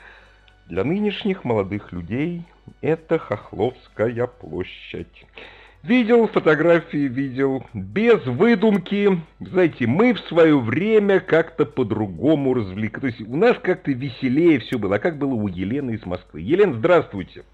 Для 0.66 0.84
нынешних 0.84 1.44
молодых 1.44 1.92
людей 1.92 2.44
это 2.82 3.20
Хохловская 3.20 4.26
площадь. 4.26 5.28
Видел 5.88 6.28
фотографии, 6.28 7.08
видел. 7.08 7.66
Без 7.74 8.26
выдумки. 8.26 9.22
Знаете, 9.40 9.88
мы 9.88 10.14
в 10.14 10.20
свое 10.28 10.60
время 10.60 11.22
как-то 11.22 11.66
по-другому 11.66 12.54
развлекли. 12.54 13.00
То 13.00 13.08
есть 13.08 13.22
у 13.22 13.38
нас 13.38 13.58
как-то 13.64 13.92
веселее 13.92 14.60
все 14.60 14.78
было. 14.78 14.98
А 14.98 15.00
как 15.00 15.18
было 15.18 15.34
у 15.34 15.48
Елены 15.48 15.92
из 15.92 16.06
Москвы? 16.06 16.42
Елена, 16.42 16.74
здравствуйте. 16.74 17.46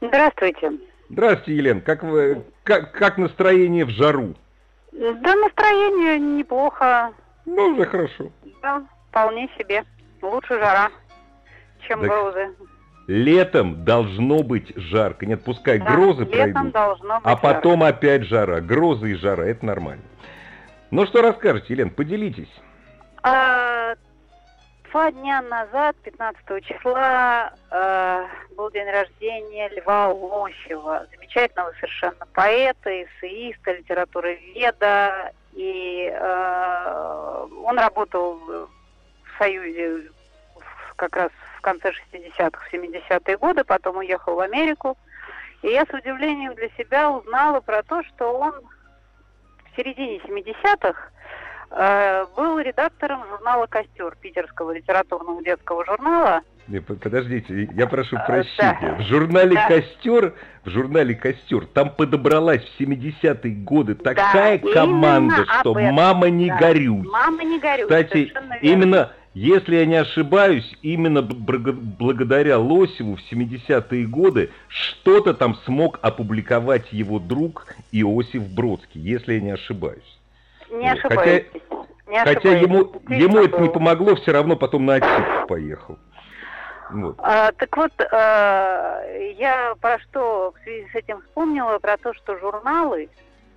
Здравствуйте. 0.00 0.70
Здравствуйте, 1.10 1.56
Елена. 1.56 1.80
Как, 1.80 2.04
вы, 2.04 2.44
как, 2.62 2.92
как 2.92 3.18
настроение 3.18 3.84
в 3.84 3.90
жару? 3.90 4.36
Да, 4.92 5.34
настроение 5.34 6.20
неплохо. 6.20 7.12
Ну, 7.44 7.72
уже 7.72 7.86
хорошо. 7.86 8.30
Да, 8.62 8.84
вполне 9.10 9.50
себе. 9.58 9.82
Лучше 10.22 10.54
жара, 10.60 10.92
чем 11.88 12.02
так, 12.02 12.08
грозы. 12.08 12.50
Летом 13.08 13.86
должно 13.86 14.42
быть 14.42 14.70
жарко. 14.76 15.24
Нет, 15.24 15.42
пускай 15.42 15.78
да, 15.78 15.86
грозы 15.86 16.26
пройдут, 16.26 16.76
а 16.76 17.36
потом 17.36 17.80
жарко. 17.80 17.96
опять 17.96 18.24
жара. 18.24 18.60
Грозы 18.60 19.12
и 19.12 19.14
жара, 19.14 19.46
это 19.46 19.64
нормально. 19.64 20.02
Ну 20.90 21.06
что 21.06 21.22
расскажете, 21.22 21.72
Елена, 21.72 21.90
поделитесь. 21.90 22.52
А, 23.22 23.94
два 24.90 25.10
дня 25.10 25.40
назад, 25.40 25.96
15 26.04 26.62
числа, 26.62 27.54
э, 27.70 28.26
был 28.54 28.70
день 28.72 28.90
рождения 28.90 29.70
Льва 29.70 30.08
Лощева, 30.08 31.06
замечательного 31.10 31.72
совершенно 31.80 32.26
поэта, 32.34 33.04
эссеиста, 33.04 33.72
литературоведа. 33.72 35.32
И 35.54 36.12
э, 36.12 37.46
он 37.64 37.78
работал 37.78 38.34
в 38.36 38.68
Союзе 39.38 40.10
как 40.96 41.16
раз 41.16 41.30
в 41.58 41.60
конце 41.60 41.92
60-х, 42.12 42.68
70-е 42.72 43.36
годы, 43.36 43.64
потом 43.64 43.98
уехал 43.98 44.36
в 44.36 44.40
Америку. 44.40 44.96
И 45.62 45.68
я 45.68 45.84
с 45.84 45.92
удивлением 45.92 46.54
для 46.54 46.68
себя 46.70 47.10
узнала 47.10 47.60
про 47.60 47.82
то, 47.82 48.02
что 48.04 48.38
он 48.38 48.52
в 48.52 49.76
середине 49.76 50.18
70-х 50.18 50.96
э, 51.70 52.26
был 52.36 52.60
редактором 52.60 53.26
журнала 53.28 53.66
«Костер», 53.66 54.16
питерского 54.20 54.70
литературного 54.70 55.42
детского 55.42 55.84
журнала. 55.84 56.42
Не, 56.68 56.80
подождите, 56.80 57.68
я 57.74 57.86
прошу 57.88 58.16
э, 58.16 58.26
прощения. 58.26 58.78
Да. 58.80 58.94
В 58.94 59.02
журнале 59.02 59.54
да. 59.54 59.66
«Костер», 59.66 60.34
в 60.64 60.70
журнале 60.70 61.16
«Костер» 61.16 61.66
там 61.66 61.90
подобралась 61.90 62.62
в 62.62 62.80
70-е 62.80 63.52
годы 63.64 63.96
такая 63.96 64.60
да, 64.60 64.72
команда, 64.72 65.44
что 65.58 65.74
«Мама 65.74 66.30
не 66.30 66.50
да. 66.50 66.58
горюй». 66.58 67.02
«Мама 67.02 67.42
не 67.42 67.58
горюй», 67.58 67.84
Кстати, 67.84 68.32
именно 68.62 69.12
если 69.38 69.76
я 69.76 69.86
не 69.86 69.94
ошибаюсь, 69.94 70.68
именно 70.82 71.22
благодаря 71.22 72.58
Лосеву 72.58 73.14
в 73.16 73.32
70-е 73.32 74.04
годы 74.06 74.50
что-то 74.66 75.32
там 75.32 75.54
смог 75.64 76.00
опубликовать 76.02 76.92
его 76.92 77.20
друг 77.20 77.66
Иосиф 77.92 78.42
Бродский, 78.48 79.00
если 79.00 79.34
я 79.34 79.40
не 79.40 79.52
ошибаюсь. 79.52 80.18
Не 80.70 80.90
ошибаюсь. 80.90 81.46
Хотя, 81.52 81.84
не 82.08 82.18
хотя 82.24 82.52
ему, 82.58 82.92
ему 83.08 83.38
это 83.38 83.60
не 83.60 83.68
помогло, 83.68 84.16
все 84.16 84.32
равно 84.32 84.56
потом 84.56 84.86
на 84.86 84.96
Отсидку 84.96 85.46
поехал. 85.46 85.98
Вот. 86.90 87.14
А, 87.18 87.52
так 87.52 87.76
вот, 87.76 87.92
а, 88.10 89.02
я 89.38 89.74
про 89.80 90.00
что 90.00 90.52
в 90.52 90.62
связи 90.64 90.88
с 90.90 90.94
этим 90.96 91.20
вспомнила, 91.20 91.78
про 91.78 91.96
то, 91.96 92.12
что 92.12 92.36
журналы, 92.38 93.08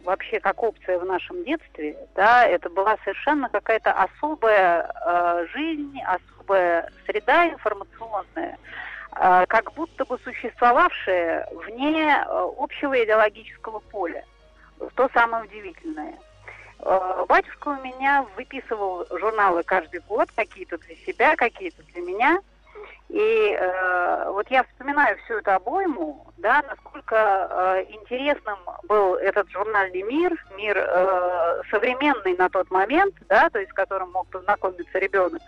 вообще 0.04 0.40
как 0.40 0.62
опция 0.64 1.00
в 1.00 1.06
нашем 1.06 1.44
детстве, 1.44 1.98
да, 2.16 2.46
это 2.46 2.70
была 2.70 2.98
совершенно 3.04 3.50
какая-то 3.50 3.92
особая 3.92 4.92
э, 5.06 5.46
жизнь, 5.54 6.00
особая 6.06 6.90
среда 7.06 7.50
информационная, 7.50 8.58
э, 9.16 9.46
как 9.48 9.74
будто 9.74 10.06
бы 10.06 10.18
существовавшая 10.24 11.48
вне 11.52 12.10
э, 12.10 12.50
общего 12.58 13.04
идеологического 13.04 13.80
поля. 13.80 14.26
То 14.96 15.10
самое 15.14 15.44
удивительное. 15.44 16.16
Э, 16.80 17.26
батюшка 17.28 17.70
у 17.70 17.82
меня 17.84 18.26
выписывал 18.36 19.06
журналы 19.12 19.64
каждый 19.64 20.02
год, 20.02 20.30
какие-то 20.36 20.78
для 20.80 20.96
себя, 20.96 21.36
какие-то 21.36 21.84
для 21.84 22.02
меня. 22.02 22.40
И 23.12 23.58
э, 23.60 24.32
вот 24.32 24.50
я 24.50 24.64
вспоминаю 24.64 25.18
всю 25.18 25.34
эту 25.40 25.52
обойму, 25.52 26.26
да, 26.38 26.64
насколько 26.66 27.16
э, 27.16 27.84
интересным 27.94 28.58
был 28.88 29.16
этот 29.16 29.50
журнальный 29.50 30.02
мир, 30.04 30.32
мир 30.56 30.78
э, 30.78 31.62
современный 31.70 32.38
на 32.38 32.48
тот 32.48 32.72
момент, 32.72 33.14
да, 33.28 33.50
то 33.50 33.60
есть 33.60 33.72
с 33.72 33.74
которым 33.74 34.12
мог 34.12 34.28
познакомиться 34.28 34.98
ребенок. 34.98 35.42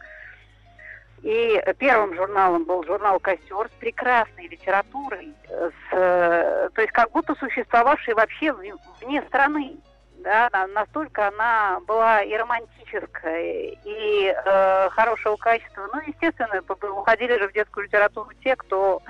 И 1.22 1.64
первым 1.80 2.14
журналом 2.16 2.66
был 2.66 2.84
журнал 2.84 3.18
«Костер» 3.22 3.70
с 3.70 3.80
прекрасной 3.80 4.50
литературой, 4.50 5.34
с, 5.48 5.94
э, 5.94 6.70
то 6.74 6.82
есть 6.82 6.92
как 6.92 7.12
будто 7.12 7.34
существовавшей 7.36 8.14
вообще 8.14 8.52
вне 8.52 9.22
страны 9.30 9.78
да, 10.24 10.50
настолько 10.68 11.28
она 11.28 11.80
была 11.82 12.22
и 12.22 12.36
романтическая, 12.36 13.76
и 13.84 14.34
э, 14.34 14.90
хорошего 14.92 15.36
качества. 15.36 15.90
Ну, 15.94 16.02
естественно, 16.08 16.62
уходили 16.96 17.38
же 17.38 17.50
в 17.50 17.54
детскую 17.54 17.86
литературу 17.86 18.30
те, 18.44 18.56
кто 18.56 19.02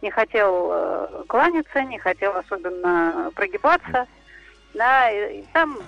не 0.00 0.10
хотел 0.10 0.70
э, 0.72 1.24
кланяться, 1.28 1.82
не 1.82 1.98
хотел 1.98 2.36
особенно 2.36 3.30
прогибаться, 3.34 4.06
да, 4.74 5.10
и, 5.10 5.40
и 5.40 5.44
там 5.52 5.78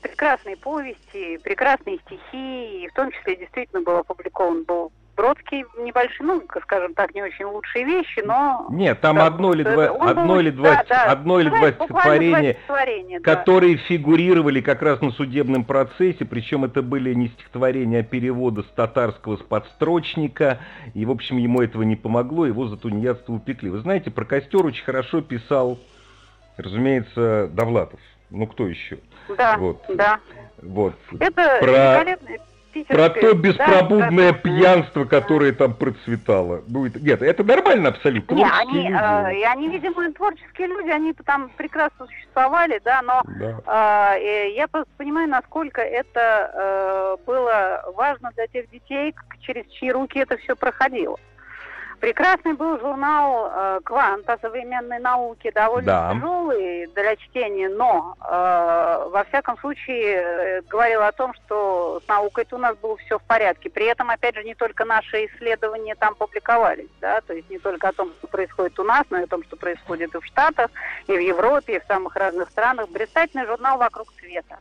прекрасные 0.00 0.56
повести, 0.56 1.36
прекрасные 1.38 1.98
стихи, 1.98 2.84
и 2.84 2.88
в 2.88 2.94
том 2.94 3.10
числе 3.10 3.36
действительно 3.36 3.82
был 3.82 3.98
опубликован 3.98 4.64
был 4.64 4.92
Бродский 5.20 5.66
небольшие, 5.76 6.26
ну, 6.26 6.42
скажем 6.62 6.94
так, 6.94 7.14
не 7.14 7.22
очень 7.22 7.44
лучшие 7.44 7.84
вещи, 7.84 8.22
но... 8.24 8.66
Нет, 8.70 9.02
там 9.02 9.16
да, 9.16 9.26
одно 9.26 9.52
или 9.52 9.62
два, 9.62 9.84
одно 9.88 10.26
был, 10.26 10.40
или 10.40 10.48
два, 10.48 10.76
да, 10.76 10.84
да, 10.88 11.04
одно 11.12 11.40
или 11.40 11.50
два 11.50 11.72
стихотворения, 11.72 12.56
да. 13.20 13.36
которые 13.36 13.76
фигурировали 13.76 14.62
как 14.62 14.80
раз 14.80 15.02
на 15.02 15.10
судебном 15.10 15.64
процессе, 15.64 16.24
причем 16.24 16.64
это 16.64 16.80
были 16.80 17.12
не 17.12 17.28
стихотворения, 17.28 17.98
а 17.98 18.02
переводы 18.02 18.62
с 18.62 18.66
татарского 18.68 19.36
с 19.36 19.42
подстрочника, 19.42 20.60
и, 20.94 21.04
в 21.04 21.10
общем, 21.10 21.36
ему 21.36 21.60
этого 21.60 21.82
не 21.82 21.96
помогло, 21.96 22.46
его 22.46 22.68
за 22.68 22.78
тунеядство 22.78 23.34
упекли. 23.34 23.68
Вы 23.68 23.80
знаете, 23.80 24.10
про 24.10 24.24
костер 24.24 24.64
очень 24.64 24.84
хорошо 24.84 25.20
писал, 25.20 25.78
разумеется, 26.56 27.50
Довлатов. 27.52 28.00
Ну, 28.30 28.46
кто 28.46 28.66
еще? 28.66 29.00
Да, 29.36 29.58
вот. 29.58 29.84
да. 29.86 30.18
Вот. 30.62 30.94
Это 31.18 31.58
про... 31.60 31.72
великолепный 31.72 32.38
про 32.88 33.10
то 33.10 33.34
беспробудное 33.34 34.32
да, 34.32 34.38
пьянство, 34.38 35.04
которое 35.04 35.52
там 35.52 35.74
процветало. 35.74 36.62
Будет... 36.66 37.02
Нет, 37.02 37.22
это 37.22 37.44
нормально 37.44 37.90
абсолютно. 37.90 38.34
Не, 38.34 38.44
они, 38.44 38.88
люди. 38.88 38.92
Э, 38.92 39.44
они, 39.46 39.68
видимо, 39.68 40.12
творческие 40.12 40.68
люди, 40.68 40.90
они 40.90 41.12
там 41.12 41.50
прекрасно 41.56 42.06
существовали, 42.06 42.80
да, 42.84 43.02
но 43.02 43.22
да. 43.38 44.16
Э, 44.16 44.50
я 44.54 44.68
просто 44.68 44.90
понимаю, 44.96 45.28
насколько 45.28 45.80
это 45.80 46.50
э, 46.54 47.16
было 47.26 47.84
важно 47.94 48.30
для 48.36 48.46
тех 48.46 48.70
детей, 48.70 49.14
через 49.40 49.66
чьи 49.72 49.90
руки 49.90 50.18
это 50.18 50.36
все 50.38 50.54
проходило. 50.56 51.18
Прекрасный 52.00 52.54
был 52.54 52.78
журнал 52.80 53.52
э, 53.52 53.80
«Квант» 53.84 54.28
о 54.30 54.38
современной 54.38 54.98
науке, 55.00 55.52
довольно 55.52 55.86
да. 55.86 56.14
тяжелый 56.14 56.86
для 56.86 57.14
чтения, 57.16 57.68
но 57.68 58.16
э, 58.18 59.08
во 59.10 59.24
всяком 59.24 59.58
случае 59.58 60.14
э, 60.14 60.62
говорил 60.62 61.02
о 61.02 61.12
том, 61.12 61.34
что 61.34 62.00
с 62.02 62.08
наукой-то 62.08 62.56
у 62.56 62.58
нас 62.58 62.74
было 62.78 62.96
все 62.96 63.18
в 63.18 63.22
порядке. 63.24 63.68
При 63.68 63.84
этом, 63.84 64.08
опять 64.08 64.34
же, 64.34 64.44
не 64.44 64.54
только 64.54 64.86
наши 64.86 65.26
исследования 65.26 65.94
там 65.94 66.14
публиковались, 66.14 66.88
да, 67.02 67.20
то 67.20 67.34
есть 67.34 67.50
не 67.50 67.58
только 67.58 67.88
о 67.88 67.92
том, 67.92 68.12
что 68.18 68.28
происходит 68.28 68.78
у 68.78 68.84
нас, 68.84 69.04
но 69.10 69.18
и 69.18 69.24
о 69.24 69.26
том, 69.26 69.44
что 69.44 69.56
происходит 69.56 70.14
и 70.14 70.20
в 70.20 70.24
Штатах, 70.24 70.70
и 71.06 71.12
в 71.12 71.20
Европе, 71.20 71.76
и 71.76 71.80
в 71.80 71.84
самых 71.84 72.16
разных 72.16 72.48
странах. 72.48 72.88
Блистательный 72.88 73.44
журнал 73.44 73.76
«Вокруг 73.76 74.08
света» 74.18 74.58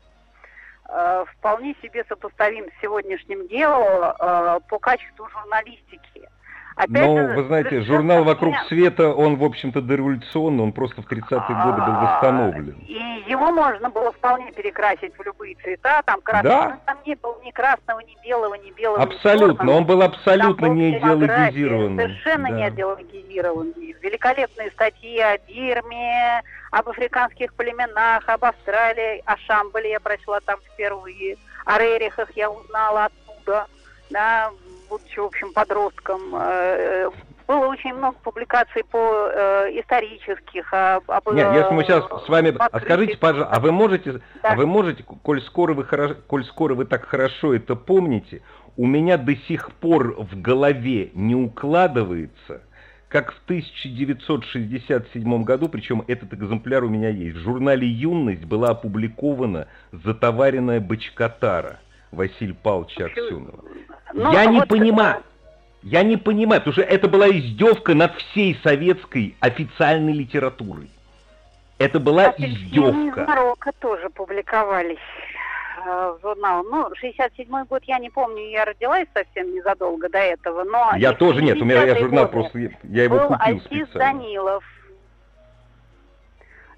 э, 0.89 1.25
вполне 1.37 1.73
себе 1.81 2.03
сопоставим 2.09 2.65
с 2.65 2.81
сегодняшним 2.81 3.47
делом 3.47 4.13
э, 4.19 4.59
по 4.67 4.77
качеству 4.77 5.29
журналистики. 5.29 6.27
Опять 6.79 7.07
ну, 7.07 7.33
вы 7.35 7.43
знаете, 7.43 7.81
журнал 7.81 8.23
«Вокруг 8.23 8.55
света», 8.69 9.09
он, 9.13 9.35
в 9.35 9.43
общем-то, 9.43 9.81
дореволюционный, 9.81 10.63
он 10.63 10.71
просто 10.71 11.01
в 11.01 11.11
30-е 11.11 11.63
годы 11.65 11.81
был 11.81 11.93
восстановлен. 11.99 12.77
И 12.87 13.25
его 13.27 13.51
можно 13.51 13.89
было 13.89 14.13
вполне 14.13 14.49
перекрасить 14.53 15.11
в 15.17 15.21
любые 15.21 15.55
цвета, 15.55 16.01
там 16.05 16.21
красный, 16.21 16.49
да? 16.49 16.79
там 16.85 16.97
не 17.05 17.15
было 17.15 17.37
ни 17.43 17.51
красного, 17.51 17.99
ни 17.99 18.15
белого, 18.23 18.53
ни 18.53 18.71
белого, 18.71 19.03
Абсолютно, 19.03 19.63
ни 19.65 19.71
он 19.73 19.85
был 19.85 20.01
абсолютно 20.01 20.67
не 20.67 20.97
идеологизированный. 20.97 22.03
Совершенно 22.03 22.49
да. 22.49 22.55
не 22.55 22.69
идеологизированный. 22.69 23.95
Великолепные 24.01 24.71
статьи 24.71 25.19
о 25.19 25.37
Бирме, 25.37 26.41
об 26.71 26.87
африканских 26.87 27.53
племенах, 27.55 28.23
об 28.29 28.45
Австралии, 28.45 29.21
о 29.25 29.35
Шамбале 29.35 29.91
я 29.91 29.99
прочла 29.99 30.39
там 30.45 30.61
впервые, 30.61 31.35
о 31.65 31.77
Рерихах 31.77 32.29
я 32.37 32.49
узнала 32.49 33.07
оттуда, 33.07 33.67
да, 34.09 34.49
будучи, 34.89 35.19
в 35.19 35.25
общем, 35.25 35.53
подростком. 35.53 36.21
Э, 36.33 37.09
было 37.47 37.67
очень 37.67 37.93
много 37.93 38.17
публикаций 38.23 38.83
по 38.83 38.97
э, 38.97 39.79
исторических. 39.79 40.71
Об, 40.73 41.09
об, 41.09 41.33
Нет, 41.33 41.53
если 41.53 41.73
мы 41.73 41.83
сейчас 41.83 42.05
с 42.25 42.29
вами... 42.29 42.55
А 42.59 42.79
скажите, 42.79 43.17
пожалуйста, 43.17 43.55
а 43.55 43.59
вы 43.59 43.71
можете, 43.71 44.13
да. 44.13 44.21
а 44.43 44.55
вы 44.55 44.65
можете, 44.67 45.03
коль 45.03 45.41
скоро 45.41 45.73
вы, 45.73 45.83
хорошо, 45.83 46.15
коль 46.27 46.45
скоро 46.45 46.75
вы 46.75 46.85
так 46.85 47.05
хорошо 47.05 47.53
это 47.55 47.75
помните, 47.75 48.41
у 48.77 48.85
меня 48.85 49.17
до 49.17 49.35
сих 49.35 49.71
пор 49.73 50.15
в 50.17 50.39
голове 50.39 51.11
не 51.13 51.35
укладывается, 51.35 52.61
как 53.07 53.33
в 53.33 53.43
1967 53.45 55.43
году, 55.43 55.69
причем 55.69 56.03
этот 56.07 56.33
экземпляр 56.33 56.83
у 56.83 56.89
меня 56.89 57.09
есть, 57.09 57.37
в 57.37 57.39
журнале 57.39 57.87
«Юность» 57.87 58.45
была 58.45 58.69
опубликована 58.69 59.67
«Затоваренная 59.91 60.79
бочкотара» 60.79 61.79
Василия 62.11 62.53
Павловича 62.53 63.05
Аксенова. 63.05 63.63
Ну, 64.13 64.31
я 64.31 64.45
не 64.45 64.59
вот 64.59 64.67
понимаю. 64.67 65.23
Я 65.81 66.03
не 66.03 66.17
понимаю, 66.17 66.61
потому 66.61 66.73
что 66.73 66.81
это 66.81 67.07
была 67.07 67.29
издевка 67.29 67.93
над 67.93 68.13
всей 68.15 68.59
советской 68.63 69.35
официальной 69.39 70.13
литературой. 70.13 70.89
Это 71.77 71.99
была 71.99 72.25
а 72.25 72.35
издевка. 72.37 73.25
Марокко 73.25 73.71
тоже 73.79 74.09
публиковались 74.09 74.97
э, 75.85 76.15
в 76.17 76.21
журнал. 76.21 76.65
Ну, 76.65 76.89
67-й 77.01 77.65
год 77.69 77.83
я 77.85 77.99
не 77.99 78.09
помню, 78.09 78.49
я 78.49 78.65
родилась 78.65 79.07
совсем 79.13 79.55
незадолго 79.55 80.09
до 80.09 80.17
этого, 80.17 80.65
но... 80.65 80.91
Я 80.97 81.13
тоже 81.13 81.41
нет, 81.41 81.61
у 81.61 81.65
меня 81.65 81.85
я 81.85 81.95
журнал 81.97 82.27
просто, 82.27 82.59
я 82.83 83.03
его 83.03 83.19
был 83.19 83.37
купил 83.37 83.61
специально. 83.61 83.93
Данилов. 83.93 84.63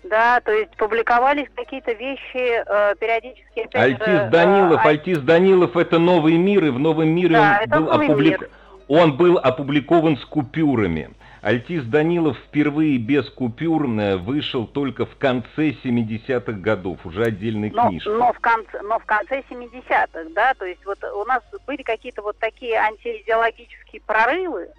Да, 0.04 0.42
то 0.42 0.52
есть 0.52 0.76
публиковались 0.78 1.48
какие-то 1.56 1.92
вещи 1.94 2.64
э, 2.66 2.96
периодически. 3.00 3.60
Опять 3.60 3.76
Альтис 3.76 4.06
же, 4.06 4.30
Данилов, 4.32 4.86
э, 4.86 4.90
Альтис 4.90 5.20
Данилов 5.20 5.78
это 5.78 6.00
новый 6.00 6.38
мир, 6.38 6.66
и 6.66 6.70
в 6.70 6.80
новом 6.80 7.10
мире 7.10 7.36
да, 7.36 7.62
он 7.78 7.86
был 7.86 7.92
опубликован. 7.92 8.50
Он 8.88 9.16
был 9.16 9.38
опубликован 9.38 10.18
с 10.18 10.26
купюрами. 10.26 11.12
Альтис 11.42 11.84
Данилов 11.86 12.38
впервые 12.38 12.98
без 12.98 13.30
купюр 13.30 13.88
э, 14.00 14.18
вышел 14.18 14.68
только 14.68 15.06
в 15.06 15.16
конце 15.18 15.72
70-х 15.84 16.52
годов, 16.54 17.00
уже 17.04 17.24
отдельной 17.24 17.72
но, 17.72 17.88
книжкой. 17.88 18.18
Но 18.18 18.34
в 18.34 18.40
конце, 18.40 18.82
но 18.82 19.00
в 19.00 19.06
конце 19.06 19.44
70-х, 19.50 20.30
да, 20.36 20.54
то 20.56 20.66
есть 20.66 20.86
вот 20.86 21.04
у 21.04 21.26
нас 21.26 21.42
были 21.66 21.82
какие-то 21.82 22.22
вот 22.22 22.38
такие 22.38 22.76
антиидеологические 22.76 24.02
прорывы, 24.06 24.70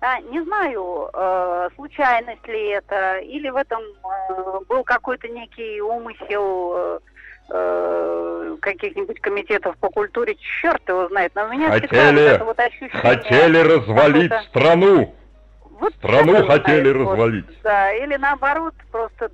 а, 0.00 0.20
не 0.20 0.42
знаю, 0.42 1.10
э, 1.12 1.68
случайность 1.76 2.46
ли 2.48 2.68
это, 2.68 3.18
или 3.18 3.50
в 3.50 3.56
этом 3.56 3.82
э, 3.82 4.60
был 4.66 4.82
какой-то 4.82 5.28
некий 5.28 5.80
умысел 5.82 6.74
э, 6.74 6.98
э, 7.50 8.56
каких-нибудь 8.62 9.20
комитетов 9.20 9.76
по 9.76 9.90
культуре, 9.90 10.36
черт 10.60 10.80
его 10.88 11.06
знает, 11.08 11.32
но 11.34 11.44
у 11.44 11.48
меня 11.48 11.68
хотели, 11.70 12.34
это 12.34 12.44
вот 12.44 12.58
ощущение... 12.58 12.90
Хотели 12.90 13.58
развалить 13.58 14.32
страну! 14.48 15.14
Вот 15.78 15.92
страну 15.94 16.46
хотели 16.46 16.92
знает, 16.92 16.96
развалить. 16.96 17.46
Вот, 17.46 17.56
да, 17.62 17.92
или 17.92 18.16
наоборот, 18.16 18.74
просто 18.90 19.30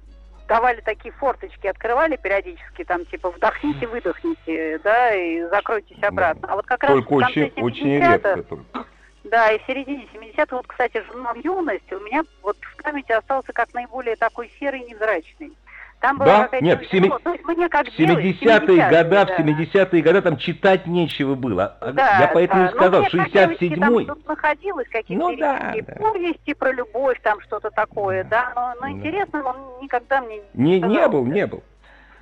давали 0.48 0.80
такие 0.80 1.12
форточки, 1.12 1.68
открывали 1.68 2.16
периодически, 2.16 2.84
там, 2.84 3.04
типа, 3.06 3.30
вдохните, 3.30 3.86
выдохните, 3.86 4.80
да, 4.82 5.14
и 5.14 5.42
закройтесь 5.42 6.02
обратно. 6.02 6.48
А 6.50 6.56
вот 6.56 6.66
как 6.66 6.80
только 6.80 7.20
раз 7.20 7.30
очень, 7.30 7.52
очень 7.56 7.98
редко 8.00 8.42
только. 8.42 8.86
Да, 9.30 9.50
и 9.50 9.58
в 9.58 9.66
середине 9.66 10.06
70-х, 10.14 10.56
вот, 10.56 10.66
кстати, 10.66 11.02
журнал 11.08 11.34
«Юность» 11.36 11.92
у 11.92 12.00
меня 12.00 12.22
вот 12.42 12.56
в 12.60 12.82
памяти 12.82 13.12
остался 13.12 13.52
как 13.52 13.72
наиболее 13.74 14.16
такой 14.16 14.50
серый 14.58 14.80
невзрачный. 14.80 15.52
Там 16.00 16.18
была 16.18 16.48
да? 16.52 16.60
Нет, 16.60 16.82
в, 16.82 16.90
7... 16.90 17.08
ну, 17.08 17.16
70-е 17.16 18.58
годы, 18.60 18.76
да. 18.76 19.26
в 19.26 19.40
70-е 19.40 20.02
годы 20.02 20.22
там 20.22 20.36
читать 20.36 20.86
нечего 20.86 21.34
было. 21.34 21.76
А 21.80 21.92
да, 21.92 22.18
Я 22.20 22.28
поэтому 22.28 22.64
да. 22.64 22.68
и 22.68 22.74
сказал, 22.74 23.02
ну, 23.02 23.08
67-й... 23.08 24.06
Там 24.06 24.18
находилось 24.26 24.88
какие-то 24.88 25.24
ну, 25.24 25.36
да, 25.36 25.74
да. 25.74 25.94
повести 25.94 26.54
про 26.54 26.70
любовь, 26.72 27.18
там 27.22 27.40
что-то 27.40 27.70
такое, 27.70 28.24
да, 28.24 28.52
да. 28.54 28.74
но, 28.80 28.86
но 28.86 28.92
интересно, 28.92 29.42
он 29.42 29.56
никогда 29.82 30.20
мне 30.20 30.40
не 30.54 30.80
Не, 30.80 30.88
не 30.88 31.08
был, 31.08 31.24
не 31.24 31.46
был. 31.46 31.62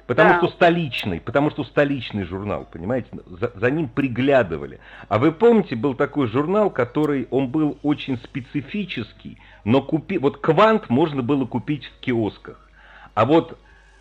Потому 0.07 0.31
да. 0.31 0.39
что 0.39 0.49
столичный, 0.49 1.21
потому 1.21 1.51
что 1.51 1.65
столичный 1.65 2.25
журнал, 2.25 2.67
понимаете, 2.71 3.09
за, 3.27 3.53
за 3.55 3.71
ним 3.71 3.89
приглядывали. 3.89 4.79
А 5.09 5.19
вы 5.19 5.33
помните, 5.33 5.77
был 5.77 5.95
такой 5.95 6.27
журнал, 6.27 6.71
который, 6.71 7.27
он 7.31 7.49
был 7.49 7.79
очень 7.83 8.19
специфический, 8.19 9.39
но 9.65 9.81
купи, 9.81 10.19
вот 10.19 10.39
«Квант» 10.39 10.91
можно 10.91 11.23
было 11.23 11.47
купить 11.47 11.87
в 11.87 12.01
киосках. 12.01 12.69
А 13.15 13.25
вот 13.25 13.59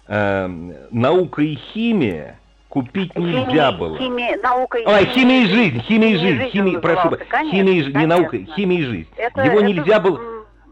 э, 0.08 0.48
«Наука 0.92 1.42
и 1.42 1.56
химия», 1.56 2.38
купить 2.68 3.16
нельзя 3.16 3.72
было. 3.72 3.98
Химия, 3.98 4.38
наука 4.42 4.80
и 4.80 4.86
Ой, 4.86 5.06
химия 5.06 5.44
и 5.44 5.46
жизнь, 5.46 5.80
химия 5.82 6.10
и 6.10 6.18
жизнь, 6.18 6.50
химия, 6.50 6.80
прошу, 6.80 7.18
химия 7.52 7.76
и 7.76 7.84
жизнь, 7.84 7.98
не 7.98 8.08
наука, 8.08 8.38
химия 8.56 8.80
и 8.80 8.84
жизнь. 8.84 9.10
Это, 9.16 9.42
Его 9.42 9.60
это, 9.60 9.66
нельзя 9.68 10.00
было 10.00 10.20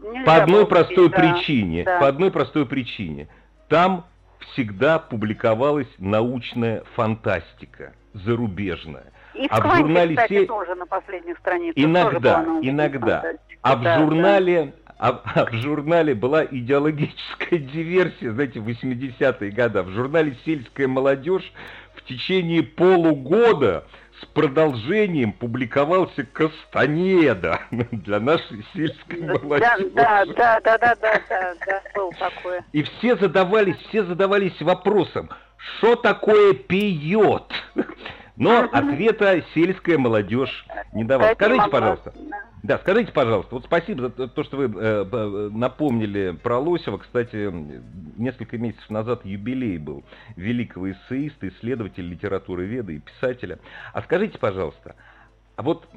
нельзя 0.02 0.24
по 0.24 0.36
одной 0.36 0.66
простой 0.66 1.08
да, 1.08 1.16
причине, 1.16 1.84
да. 1.84 2.00
по 2.00 2.08
одной 2.08 2.30
простой 2.30 2.66
причине. 2.66 3.28
Там 3.68 4.04
всегда 4.44 4.98
публиковалась 4.98 5.88
научная 5.98 6.82
фантастика 6.94 7.92
зарубежная. 8.14 9.12
И 9.34 9.46
а 9.48 9.60
в, 9.60 9.64
в 9.64 9.76
журнале 9.76 10.14
кстати, 10.14 10.40
се... 10.40 10.46
тоже 10.46 10.74
на 10.74 10.86
последних 10.86 11.38
страницах. 11.38 11.82
Иногда, 11.82 12.44
иногда. 12.60 13.24
А 13.62 13.76
в 13.76 13.98
журнале, 13.98 14.74
а, 14.98 15.22
а 15.34 15.46
в 15.46 15.52
журнале 15.54 16.14
была 16.14 16.44
идеологическая 16.44 17.58
диверсия, 17.58 18.32
знаете, 18.32 18.60
в 18.60 18.68
80-е 18.68 19.50
годы. 19.50 19.82
В 19.82 19.90
журнале 19.90 20.36
«Сельская 20.44 20.86
молодежь» 20.86 21.50
в 21.94 22.02
течение 22.02 22.62
полугода 22.62 23.84
с 24.22 24.24
продолжением 24.26 25.32
публиковался 25.32 26.24
Кастанеда 26.24 27.60
для 27.90 28.20
нашей 28.20 28.64
сельской 28.72 29.20
молодежи. 29.20 29.90
Да, 29.94 30.24
да, 30.26 30.60
да, 30.60 30.78
да, 30.78 30.78
да, 30.78 31.20
да, 31.28 31.54
да, 31.66 31.82
был 31.94 32.12
такое. 32.12 32.64
И 32.72 32.82
все 32.82 33.16
задавались, 33.16 33.76
все 33.88 34.04
задавались 34.04 34.60
вопросом, 34.60 35.28
что 35.78 35.96
такое 35.96 36.54
пьет? 36.54 37.52
Но 38.36 38.68
ответа 38.72 39.42
сельская 39.54 39.98
молодежь 39.98 40.66
не 40.92 41.04
давала. 41.04 41.34
Скажите, 41.34 41.68
пожалуйста. 41.68 42.12
Да, 42.62 42.78
скажите, 42.78 43.10
пожалуйста, 43.12 43.56
вот 43.56 43.64
спасибо 43.64 44.12
за 44.16 44.28
то, 44.28 44.44
что 44.44 44.56
вы 44.56 44.72
э, 44.72 45.50
напомнили 45.52 46.30
про 46.42 46.58
Лосева. 46.58 46.98
Кстати, 46.98 47.52
несколько 48.16 48.56
месяцев 48.56 48.88
назад 48.88 49.24
юбилей 49.24 49.78
был 49.78 50.04
великого 50.36 50.92
эссеиста, 50.92 51.48
исследователя 51.48 52.08
литературы 52.08 52.64
веда 52.66 52.92
и 52.92 53.00
писателя. 53.00 53.58
А 53.92 54.00
скажите, 54.02 54.38
пожалуйста, 54.38 54.94
а 55.56 55.62
вот 55.62 55.88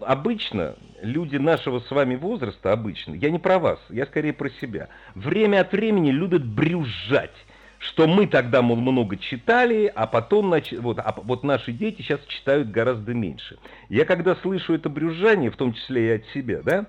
обычно 0.00 0.76
люди 1.00 1.36
нашего 1.36 1.80
с 1.80 1.90
вами 1.90 2.16
возраста, 2.16 2.72
обычно, 2.72 3.14
я 3.14 3.30
не 3.30 3.38
про 3.38 3.58
вас, 3.58 3.78
я 3.88 4.04
скорее 4.04 4.34
про 4.34 4.50
себя, 4.50 4.88
время 5.14 5.60
от 5.62 5.72
времени 5.72 6.10
любят 6.10 6.44
брюзжать 6.44 7.34
что 7.80 8.06
мы 8.06 8.26
тогда, 8.26 8.60
мол, 8.62 8.76
много 8.76 9.16
читали, 9.16 9.90
а 9.94 10.06
потом, 10.06 10.54
вот, 10.78 10.98
а 10.98 11.14
вот 11.24 11.42
наши 11.42 11.72
дети 11.72 12.02
сейчас 12.02 12.20
читают 12.26 12.70
гораздо 12.70 13.14
меньше. 13.14 13.58
Я 13.88 14.04
когда 14.04 14.36
слышу 14.36 14.74
это 14.74 14.90
брюзжание, 14.90 15.50
в 15.50 15.56
том 15.56 15.72
числе 15.72 16.08
и 16.08 16.10
от 16.16 16.26
себя, 16.26 16.60
да, 16.62 16.86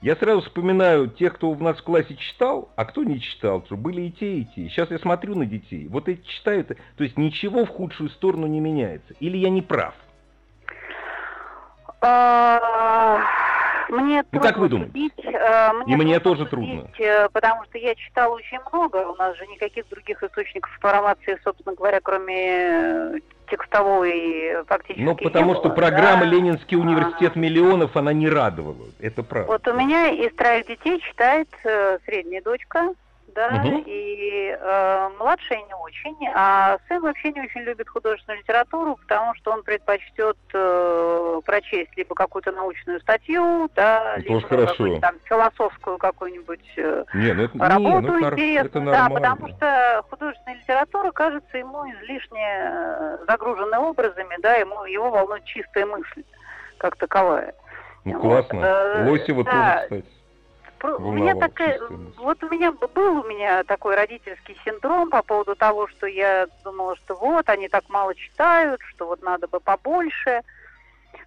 я 0.00 0.16
сразу 0.16 0.40
вспоминаю 0.40 1.08
тех, 1.08 1.34
кто 1.34 1.50
у 1.50 1.62
нас 1.62 1.76
в 1.76 1.82
классе 1.82 2.16
читал, 2.16 2.70
а 2.74 2.86
кто 2.86 3.04
не 3.04 3.20
читал, 3.20 3.62
что 3.66 3.76
были 3.76 4.00
и 4.00 4.10
те, 4.10 4.38
и 4.38 4.44
те. 4.46 4.70
Сейчас 4.70 4.90
я 4.90 4.98
смотрю 4.98 5.34
на 5.34 5.44
детей, 5.44 5.86
вот 5.88 6.08
эти 6.08 6.26
читают, 6.26 6.68
то 6.68 7.04
есть 7.04 7.18
ничего 7.18 7.66
в 7.66 7.68
худшую 7.68 8.08
сторону 8.08 8.46
не 8.46 8.60
меняется. 8.60 9.12
Или 9.20 9.36
я 9.36 9.50
не 9.50 9.60
прав? 9.60 9.94
А, 13.90 14.00
мне 14.00 14.24
ну, 14.30 14.40
как 14.40 14.58
вы 14.58 14.68
думаете? 14.68 14.92
Судить, 14.92 15.24
э, 15.24 15.72
мне 15.72 15.94
И 15.94 15.96
мне 15.96 16.20
тоже 16.20 16.46
судить, 16.46 16.50
трудно. 16.50 16.90
Э, 16.98 17.28
потому 17.28 17.64
что 17.64 17.78
я 17.78 17.94
читала 17.94 18.34
очень 18.34 18.58
много. 18.72 18.96
У 19.08 19.16
нас 19.16 19.36
же 19.36 19.46
никаких 19.46 19.88
других 19.88 20.22
источников 20.22 20.74
информации, 20.76 21.38
собственно 21.44 21.74
говоря, 21.74 22.00
кроме 22.00 22.34
э, 22.36 23.18
текстовой 23.50 24.64
фактически 24.66 25.02
Ну, 25.02 25.16
потому 25.16 25.54
что 25.56 25.70
программа 25.70 26.24
да? 26.24 26.26
«Ленинский 26.26 26.76
университет 26.76 27.32
ага. 27.32 27.40
миллионов», 27.40 27.96
она 27.96 28.12
не 28.12 28.28
радовала. 28.28 28.86
Это 29.00 29.22
правда. 29.22 29.50
Вот 29.50 29.66
у 29.68 29.72
меня 29.72 30.08
из 30.08 30.34
троих 30.34 30.66
детей 30.66 31.00
читает 31.00 31.48
средняя 32.04 32.42
дочка, 32.42 32.94
да, 33.34 33.48
угу. 33.48 33.82
и 33.86 34.56
э, 34.58 35.08
младшая 35.18 35.58
не 35.58 35.74
очень, 35.74 36.16
а 36.34 36.78
сын 36.88 37.00
вообще 37.02 37.32
не 37.32 37.40
очень 37.40 37.62
любит 37.62 37.88
художественную 37.88 38.40
литературу, 38.40 38.96
потому 38.96 39.34
что 39.34 39.52
он 39.52 39.62
предпочтет 39.62 40.36
э, 40.52 41.40
прочесть 41.44 41.96
либо 41.96 42.14
какую-то 42.14 42.52
научную 42.52 43.00
статью, 43.00 43.70
да, 43.74 44.16
это 44.16 44.28
либо 44.28 44.40
какую-нибудь 44.40 45.00
там 45.00 45.14
философскую 45.24 45.98
какую-нибудь 45.98 46.72
э, 46.76 47.04
не, 47.14 47.32
ну 47.32 47.44
это, 47.44 47.58
работу 47.58 48.00
не, 48.00 48.08
ну, 48.08 48.30
интересную, 48.30 48.64
это 48.64 48.80
да, 48.80 49.08
потому 49.08 49.48
что 49.48 50.04
художественная 50.10 50.58
литература 50.58 51.10
кажется 51.12 51.58
ему 51.58 51.90
излишне 51.90 52.48
э, 52.62 53.18
загруженной 53.28 53.78
образами, 53.78 54.36
да, 54.40 54.54
ему 54.54 54.84
его 54.84 55.10
волнует 55.10 55.44
чистая 55.44 55.86
мысль 55.86 56.24
как 56.78 56.96
таковая. 56.96 57.54
Ну, 58.04 58.12
вот. 58.14 58.22
классно. 58.22 58.64
Э, 58.64 59.10
Лосева 59.10 59.44
да. 59.44 59.50
тоже, 59.50 60.02
кстати 60.02 60.19
у 60.82 61.12
меня 61.12 61.34
такая, 61.34 61.80
вот 62.16 62.42
у 62.42 62.48
меня 62.48 62.72
был 62.72 63.20
у 63.20 63.24
меня 63.24 63.64
такой 63.64 63.96
родительский 63.96 64.56
синдром 64.64 65.10
по 65.10 65.22
поводу 65.22 65.54
того, 65.54 65.88
что 65.88 66.06
я 66.06 66.46
думала, 66.64 66.96
что 66.96 67.14
вот 67.14 67.48
они 67.48 67.68
так 67.68 67.84
мало 67.88 68.14
читают, 68.14 68.80
что 68.94 69.06
вот 69.06 69.22
надо 69.22 69.48
бы 69.48 69.60
побольше. 69.60 70.42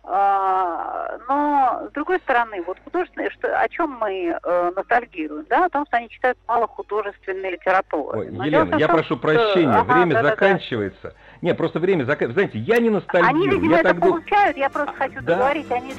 А, 0.05 1.17
но 1.29 1.87
с 1.89 1.93
другой 1.93 2.19
стороны, 2.19 2.61
вот 2.63 2.77
художественные, 2.83 3.29
что, 3.29 3.57
о 3.57 3.69
чем 3.69 3.91
мы 4.01 4.37
э, 4.43 4.71
ностальгируем, 4.75 5.45
да, 5.49 5.65
о 5.65 5.69
том, 5.69 5.85
что 5.85 5.95
они 5.95 6.09
читают 6.09 6.37
мало 6.45 6.67
художественной 6.67 7.51
литературы. 7.51 8.19
Ой, 8.19 8.27
Елена, 8.27 8.75
я 8.75 8.89
прошу 8.89 9.15
прощения, 9.15 9.73
ага, 9.73 9.93
время 9.93 10.15
да, 10.15 10.23
заканчивается. 10.23 11.03
Да, 11.03 11.09
да. 11.09 11.15
Не, 11.41 11.55
просто 11.55 11.79
время 11.79 12.03
заканчивается. 12.03 12.33
Знаете, 12.33 12.59
я 12.59 12.79
не 12.79 12.89
ностальгирую. 12.89 13.43
Они, 13.43 13.47
видимо, 13.47 13.71
я 13.75 13.79
это 13.79 13.89
так 13.89 14.01
получают, 14.01 14.57
я 14.57 14.69
просто 14.69 14.93
хочу 14.93 15.21
да. 15.21 15.21
договорить, 15.21 15.71
они... 15.71 15.93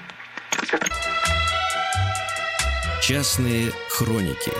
Частные 3.06 3.70
хроники 3.90 4.50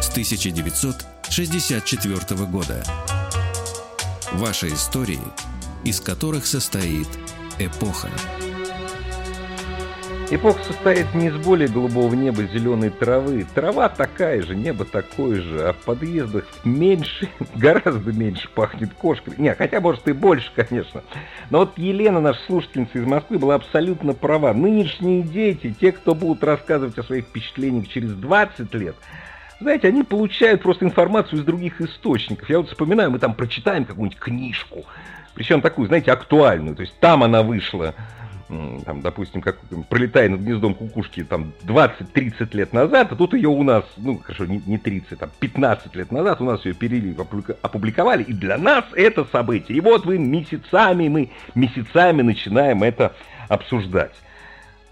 с 0.00 0.08
1964 0.08 2.46
года. 2.46 2.82
Ваши 4.32 4.70
истории, 4.70 5.20
из 5.84 6.00
которых 6.00 6.44
состоит 6.44 7.06
эпоха. 7.60 8.10
Эпоха 10.34 10.64
состоит 10.64 11.14
не 11.14 11.26
из 11.26 11.36
более 11.36 11.68
голубого 11.68 12.14
неба 12.14 12.44
зеленой 12.44 12.88
травы. 12.88 13.44
Трава 13.54 13.90
такая 13.90 14.40
же, 14.40 14.56
небо 14.56 14.86
такое 14.86 15.42
же, 15.42 15.68
а 15.68 15.74
в 15.74 15.76
подъездах 15.84 16.46
меньше, 16.64 17.28
гораздо 17.54 18.14
меньше 18.14 18.48
пахнет 18.48 18.94
кошкой. 18.94 19.34
Не, 19.36 19.54
хотя, 19.54 19.82
может, 19.82 20.08
и 20.08 20.12
больше, 20.12 20.50
конечно. 20.56 21.02
Но 21.50 21.58
вот 21.58 21.76
Елена, 21.76 22.22
наша 22.22 22.40
слушательница 22.46 22.98
из 22.98 23.04
Москвы, 23.04 23.38
была 23.38 23.56
абсолютно 23.56 24.14
права. 24.14 24.54
Нынешние 24.54 25.20
дети, 25.22 25.76
те, 25.78 25.92
кто 25.92 26.14
будут 26.14 26.42
рассказывать 26.42 26.96
о 26.96 27.02
своих 27.02 27.26
впечатлениях 27.26 27.88
через 27.88 28.14
20 28.14 28.72
лет, 28.72 28.96
знаете, 29.60 29.88
они 29.88 30.02
получают 30.02 30.62
просто 30.62 30.86
информацию 30.86 31.40
из 31.40 31.44
других 31.44 31.82
источников. 31.82 32.48
Я 32.48 32.56
вот 32.56 32.70
вспоминаю, 32.70 33.10
мы 33.10 33.18
там 33.18 33.34
прочитаем 33.34 33.84
какую-нибудь 33.84 34.18
книжку, 34.18 34.86
причем 35.34 35.60
такую, 35.60 35.88
знаете, 35.88 36.10
актуальную. 36.10 36.74
То 36.74 36.80
есть 36.80 36.98
там 37.00 37.22
она 37.22 37.42
вышла 37.42 37.94
там, 38.84 39.00
допустим, 39.00 39.40
как 39.40 39.58
пролетая 39.88 40.28
над 40.28 40.40
гнездом 40.40 40.74
кукушки 40.74 41.24
там 41.24 41.52
20-30 41.64 42.56
лет 42.56 42.72
назад, 42.72 43.12
а 43.12 43.16
тут 43.16 43.34
ее 43.34 43.48
у 43.48 43.62
нас, 43.62 43.84
ну, 43.96 44.18
хорошо, 44.18 44.46
не, 44.46 44.62
не 44.66 44.78
30, 44.78 45.18
там 45.18 45.30
15 45.38 45.94
лет 45.96 46.12
назад 46.12 46.40
у 46.40 46.44
нас 46.44 46.64
ее 46.64 46.74
перели, 46.74 47.16
опубликовали, 47.62 48.22
и 48.22 48.32
для 48.32 48.58
нас 48.58 48.84
это 48.94 49.24
событие. 49.32 49.78
И 49.78 49.80
вот 49.80 50.04
вы 50.04 50.18
месяцами, 50.18 51.08
мы 51.08 51.30
месяцами 51.54 52.22
начинаем 52.22 52.82
это 52.82 53.14
обсуждать. 53.48 54.14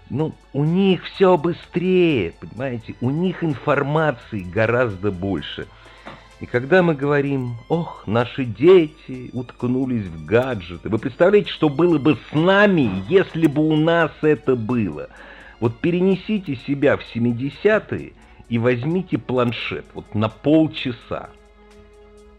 Ну, 0.09 0.33
у 0.53 0.65
них 0.65 1.05
все 1.05 1.37
быстрее, 1.37 2.33
понимаете, 2.39 2.95
у 2.99 3.09
них 3.09 3.43
информации 3.43 4.41
гораздо 4.41 5.11
больше– 5.11 5.67
и 6.41 6.47
когда 6.47 6.81
мы 6.81 6.95
говорим, 6.95 7.55
ох, 7.69 8.03
наши 8.07 8.45
дети 8.45 9.29
уткнулись 9.31 10.07
в 10.07 10.25
гаджеты, 10.25 10.89
вы 10.89 10.97
представляете, 10.97 11.51
что 11.51 11.69
было 11.69 11.99
бы 11.99 12.17
с 12.29 12.33
нами, 12.33 13.03
если 13.07 13.45
бы 13.45 13.61
у 13.61 13.75
нас 13.75 14.11
это 14.23 14.55
было? 14.55 15.09
Вот 15.59 15.77
перенесите 15.77 16.55
себя 16.55 16.97
в 16.97 17.01
70-е 17.15 18.13
и 18.49 18.57
возьмите 18.57 19.19
планшет 19.19 19.85
вот 19.93 20.15
на 20.15 20.29
полчаса. 20.29 21.29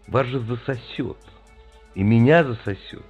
Вас 0.09 0.27
же 0.27 0.41
засосет. 0.41 1.17
И 1.95 2.03
меня 2.03 2.43
засосет. 2.43 3.05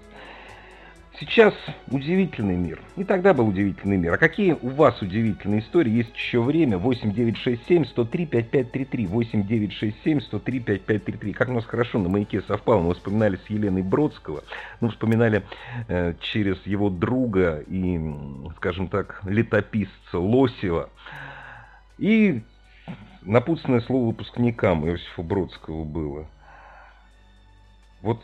Сейчас 1.19 1.53
удивительный 1.91 2.55
мир. 2.55 2.81
И 2.95 3.03
тогда 3.03 3.35
был 3.35 3.47
удивительный 3.47 3.97
мир. 3.97 4.13
А 4.13 4.17
какие 4.17 4.53
у 4.53 4.69
вас 4.69 4.99
удивительные 4.99 5.59
истории? 5.59 5.91
Есть 5.91 6.15
еще 6.15 6.41
время. 6.41 6.79
8967 6.79 7.85
103 7.85 8.25
5533. 8.25 9.07
8967 9.07 10.21
103 10.21 10.59
5533. 10.59 11.33
Как 11.33 11.49
у 11.49 11.53
нас 11.53 11.65
хорошо 11.65 11.99
на 11.99 12.09
маяке 12.09 12.41
совпало. 12.41 12.81
Мы 12.81 12.95
вспоминали 12.95 13.37
с 13.45 13.47
Еленой 13.47 13.83
Бродского. 13.83 14.43
Мы 14.81 14.89
вспоминали 14.89 15.43
э, 15.87 16.15
через 16.19 16.57
его 16.65 16.89
друга 16.89 17.63
и, 17.67 17.99
скажем 18.57 18.87
так, 18.87 19.21
летописца 19.25 20.17
Лосева. 20.17 20.89
И 21.99 22.41
напутственное 23.21 23.81
слово 23.81 24.07
выпускникам 24.07 24.87
Иосифа 24.87 25.21
Бродского 25.21 25.83
было. 25.83 26.27
Вот 28.01 28.19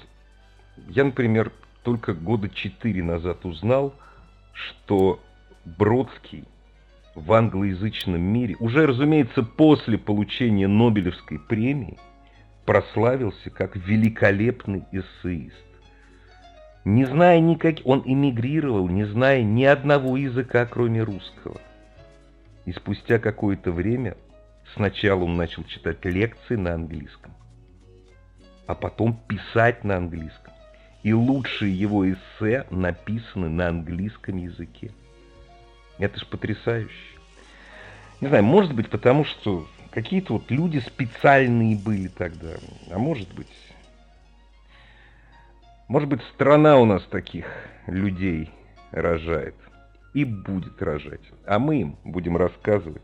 я, 0.87 1.03
например, 1.03 1.51
только 1.83 2.13
года 2.13 2.49
четыре 2.49 3.03
назад 3.03 3.45
узнал, 3.45 3.93
что 4.53 5.19
Бродский 5.65 6.45
в 7.15 7.33
англоязычном 7.33 8.21
мире, 8.21 8.55
уже, 8.59 8.87
разумеется, 8.87 9.43
после 9.43 9.97
получения 9.97 10.67
Нобелевской 10.67 11.39
премии, 11.39 11.97
прославился 12.65 13.49
как 13.49 13.75
великолепный 13.75 14.85
эссеист. 14.91 15.55
Не 16.85 17.05
зная 17.05 17.39
никак... 17.39 17.77
Он 17.83 18.01
эмигрировал, 18.05 18.87
не 18.87 19.03
зная 19.05 19.43
ни 19.43 19.63
одного 19.63 20.17
языка, 20.17 20.65
кроме 20.65 21.03
русского. 21.03 21.59
И 22.65 22.71
спустя 22.71 23.19
какое-то 23.19 23.71
время 23.71 24.15
сначала 24.75 25.23
он 25.23 25.35
начал 25.35 25.63
читать 25.63 26.05
лекции 26.05 26.55
на 26.55 26.73
английском, 26.73 27.33
а 28.67 28.75
потом 28.75 29.19
писать 29.27 29.83
на 29.83 29.97
английском. 29.97 30.48
И 31.03 31.13
лучшие 31.13 31.73
его 31.73 32.09
эссе 32.09 32.65
написаны 32.69 33.49
на 33.49 33.69
английском 33.69 34.37
языке. 34.37 34.91
Это 35.97 36.19
ж 36.19 36.25
потрясающе. 36.25 36.93
Не 38.21 38.27
знаю, 38.27 38.43
может 38.43 38.73
быть, 38.73 38.89
потому 38.89 39.23
что 39.23 39.65
какие-то 39.91 40.33
вот 40.33 40.51
люди 40.51 40.79
специальные 40.79 41.77
были 41.77 42.07
тогда. 42.07 42.55
А 42.91 42.97
может 42.97 43.33
быть... 43.33 43.47
Может 45.87 46.09
быть, 46.09 46.21
страна 46.33 46.77
у 46.77 46.85
нас 46.85 47.03
таких 47.05 47.45
людей 47.87 48.51
рожает 48.91 49.55
и 50.13 50.23
будет 50.23 50.81
рожать. 50.81 51.21
А 51.45 51.59
мы 51.59 51.81
им 51.81 51.97
будем 52.03 52.37
рассказывать 52.37 53.01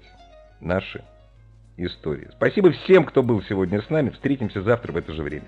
наши 0.60 1.04
истории. 1.78 2.30
Спасибо 2.34 2.72
всем, 2.72 3.06
кто 3.06 3.24
был 3.24 3.42
сегодня 3.44 3.82
с 3.82 3.90
нами. 3.90 4.10
Встретимся 4.10 4.62
завтра 4.62 4.92
в 4.92 4.98
это 4.98 5.14
же 5.14 5.24
время. 5.24 5.48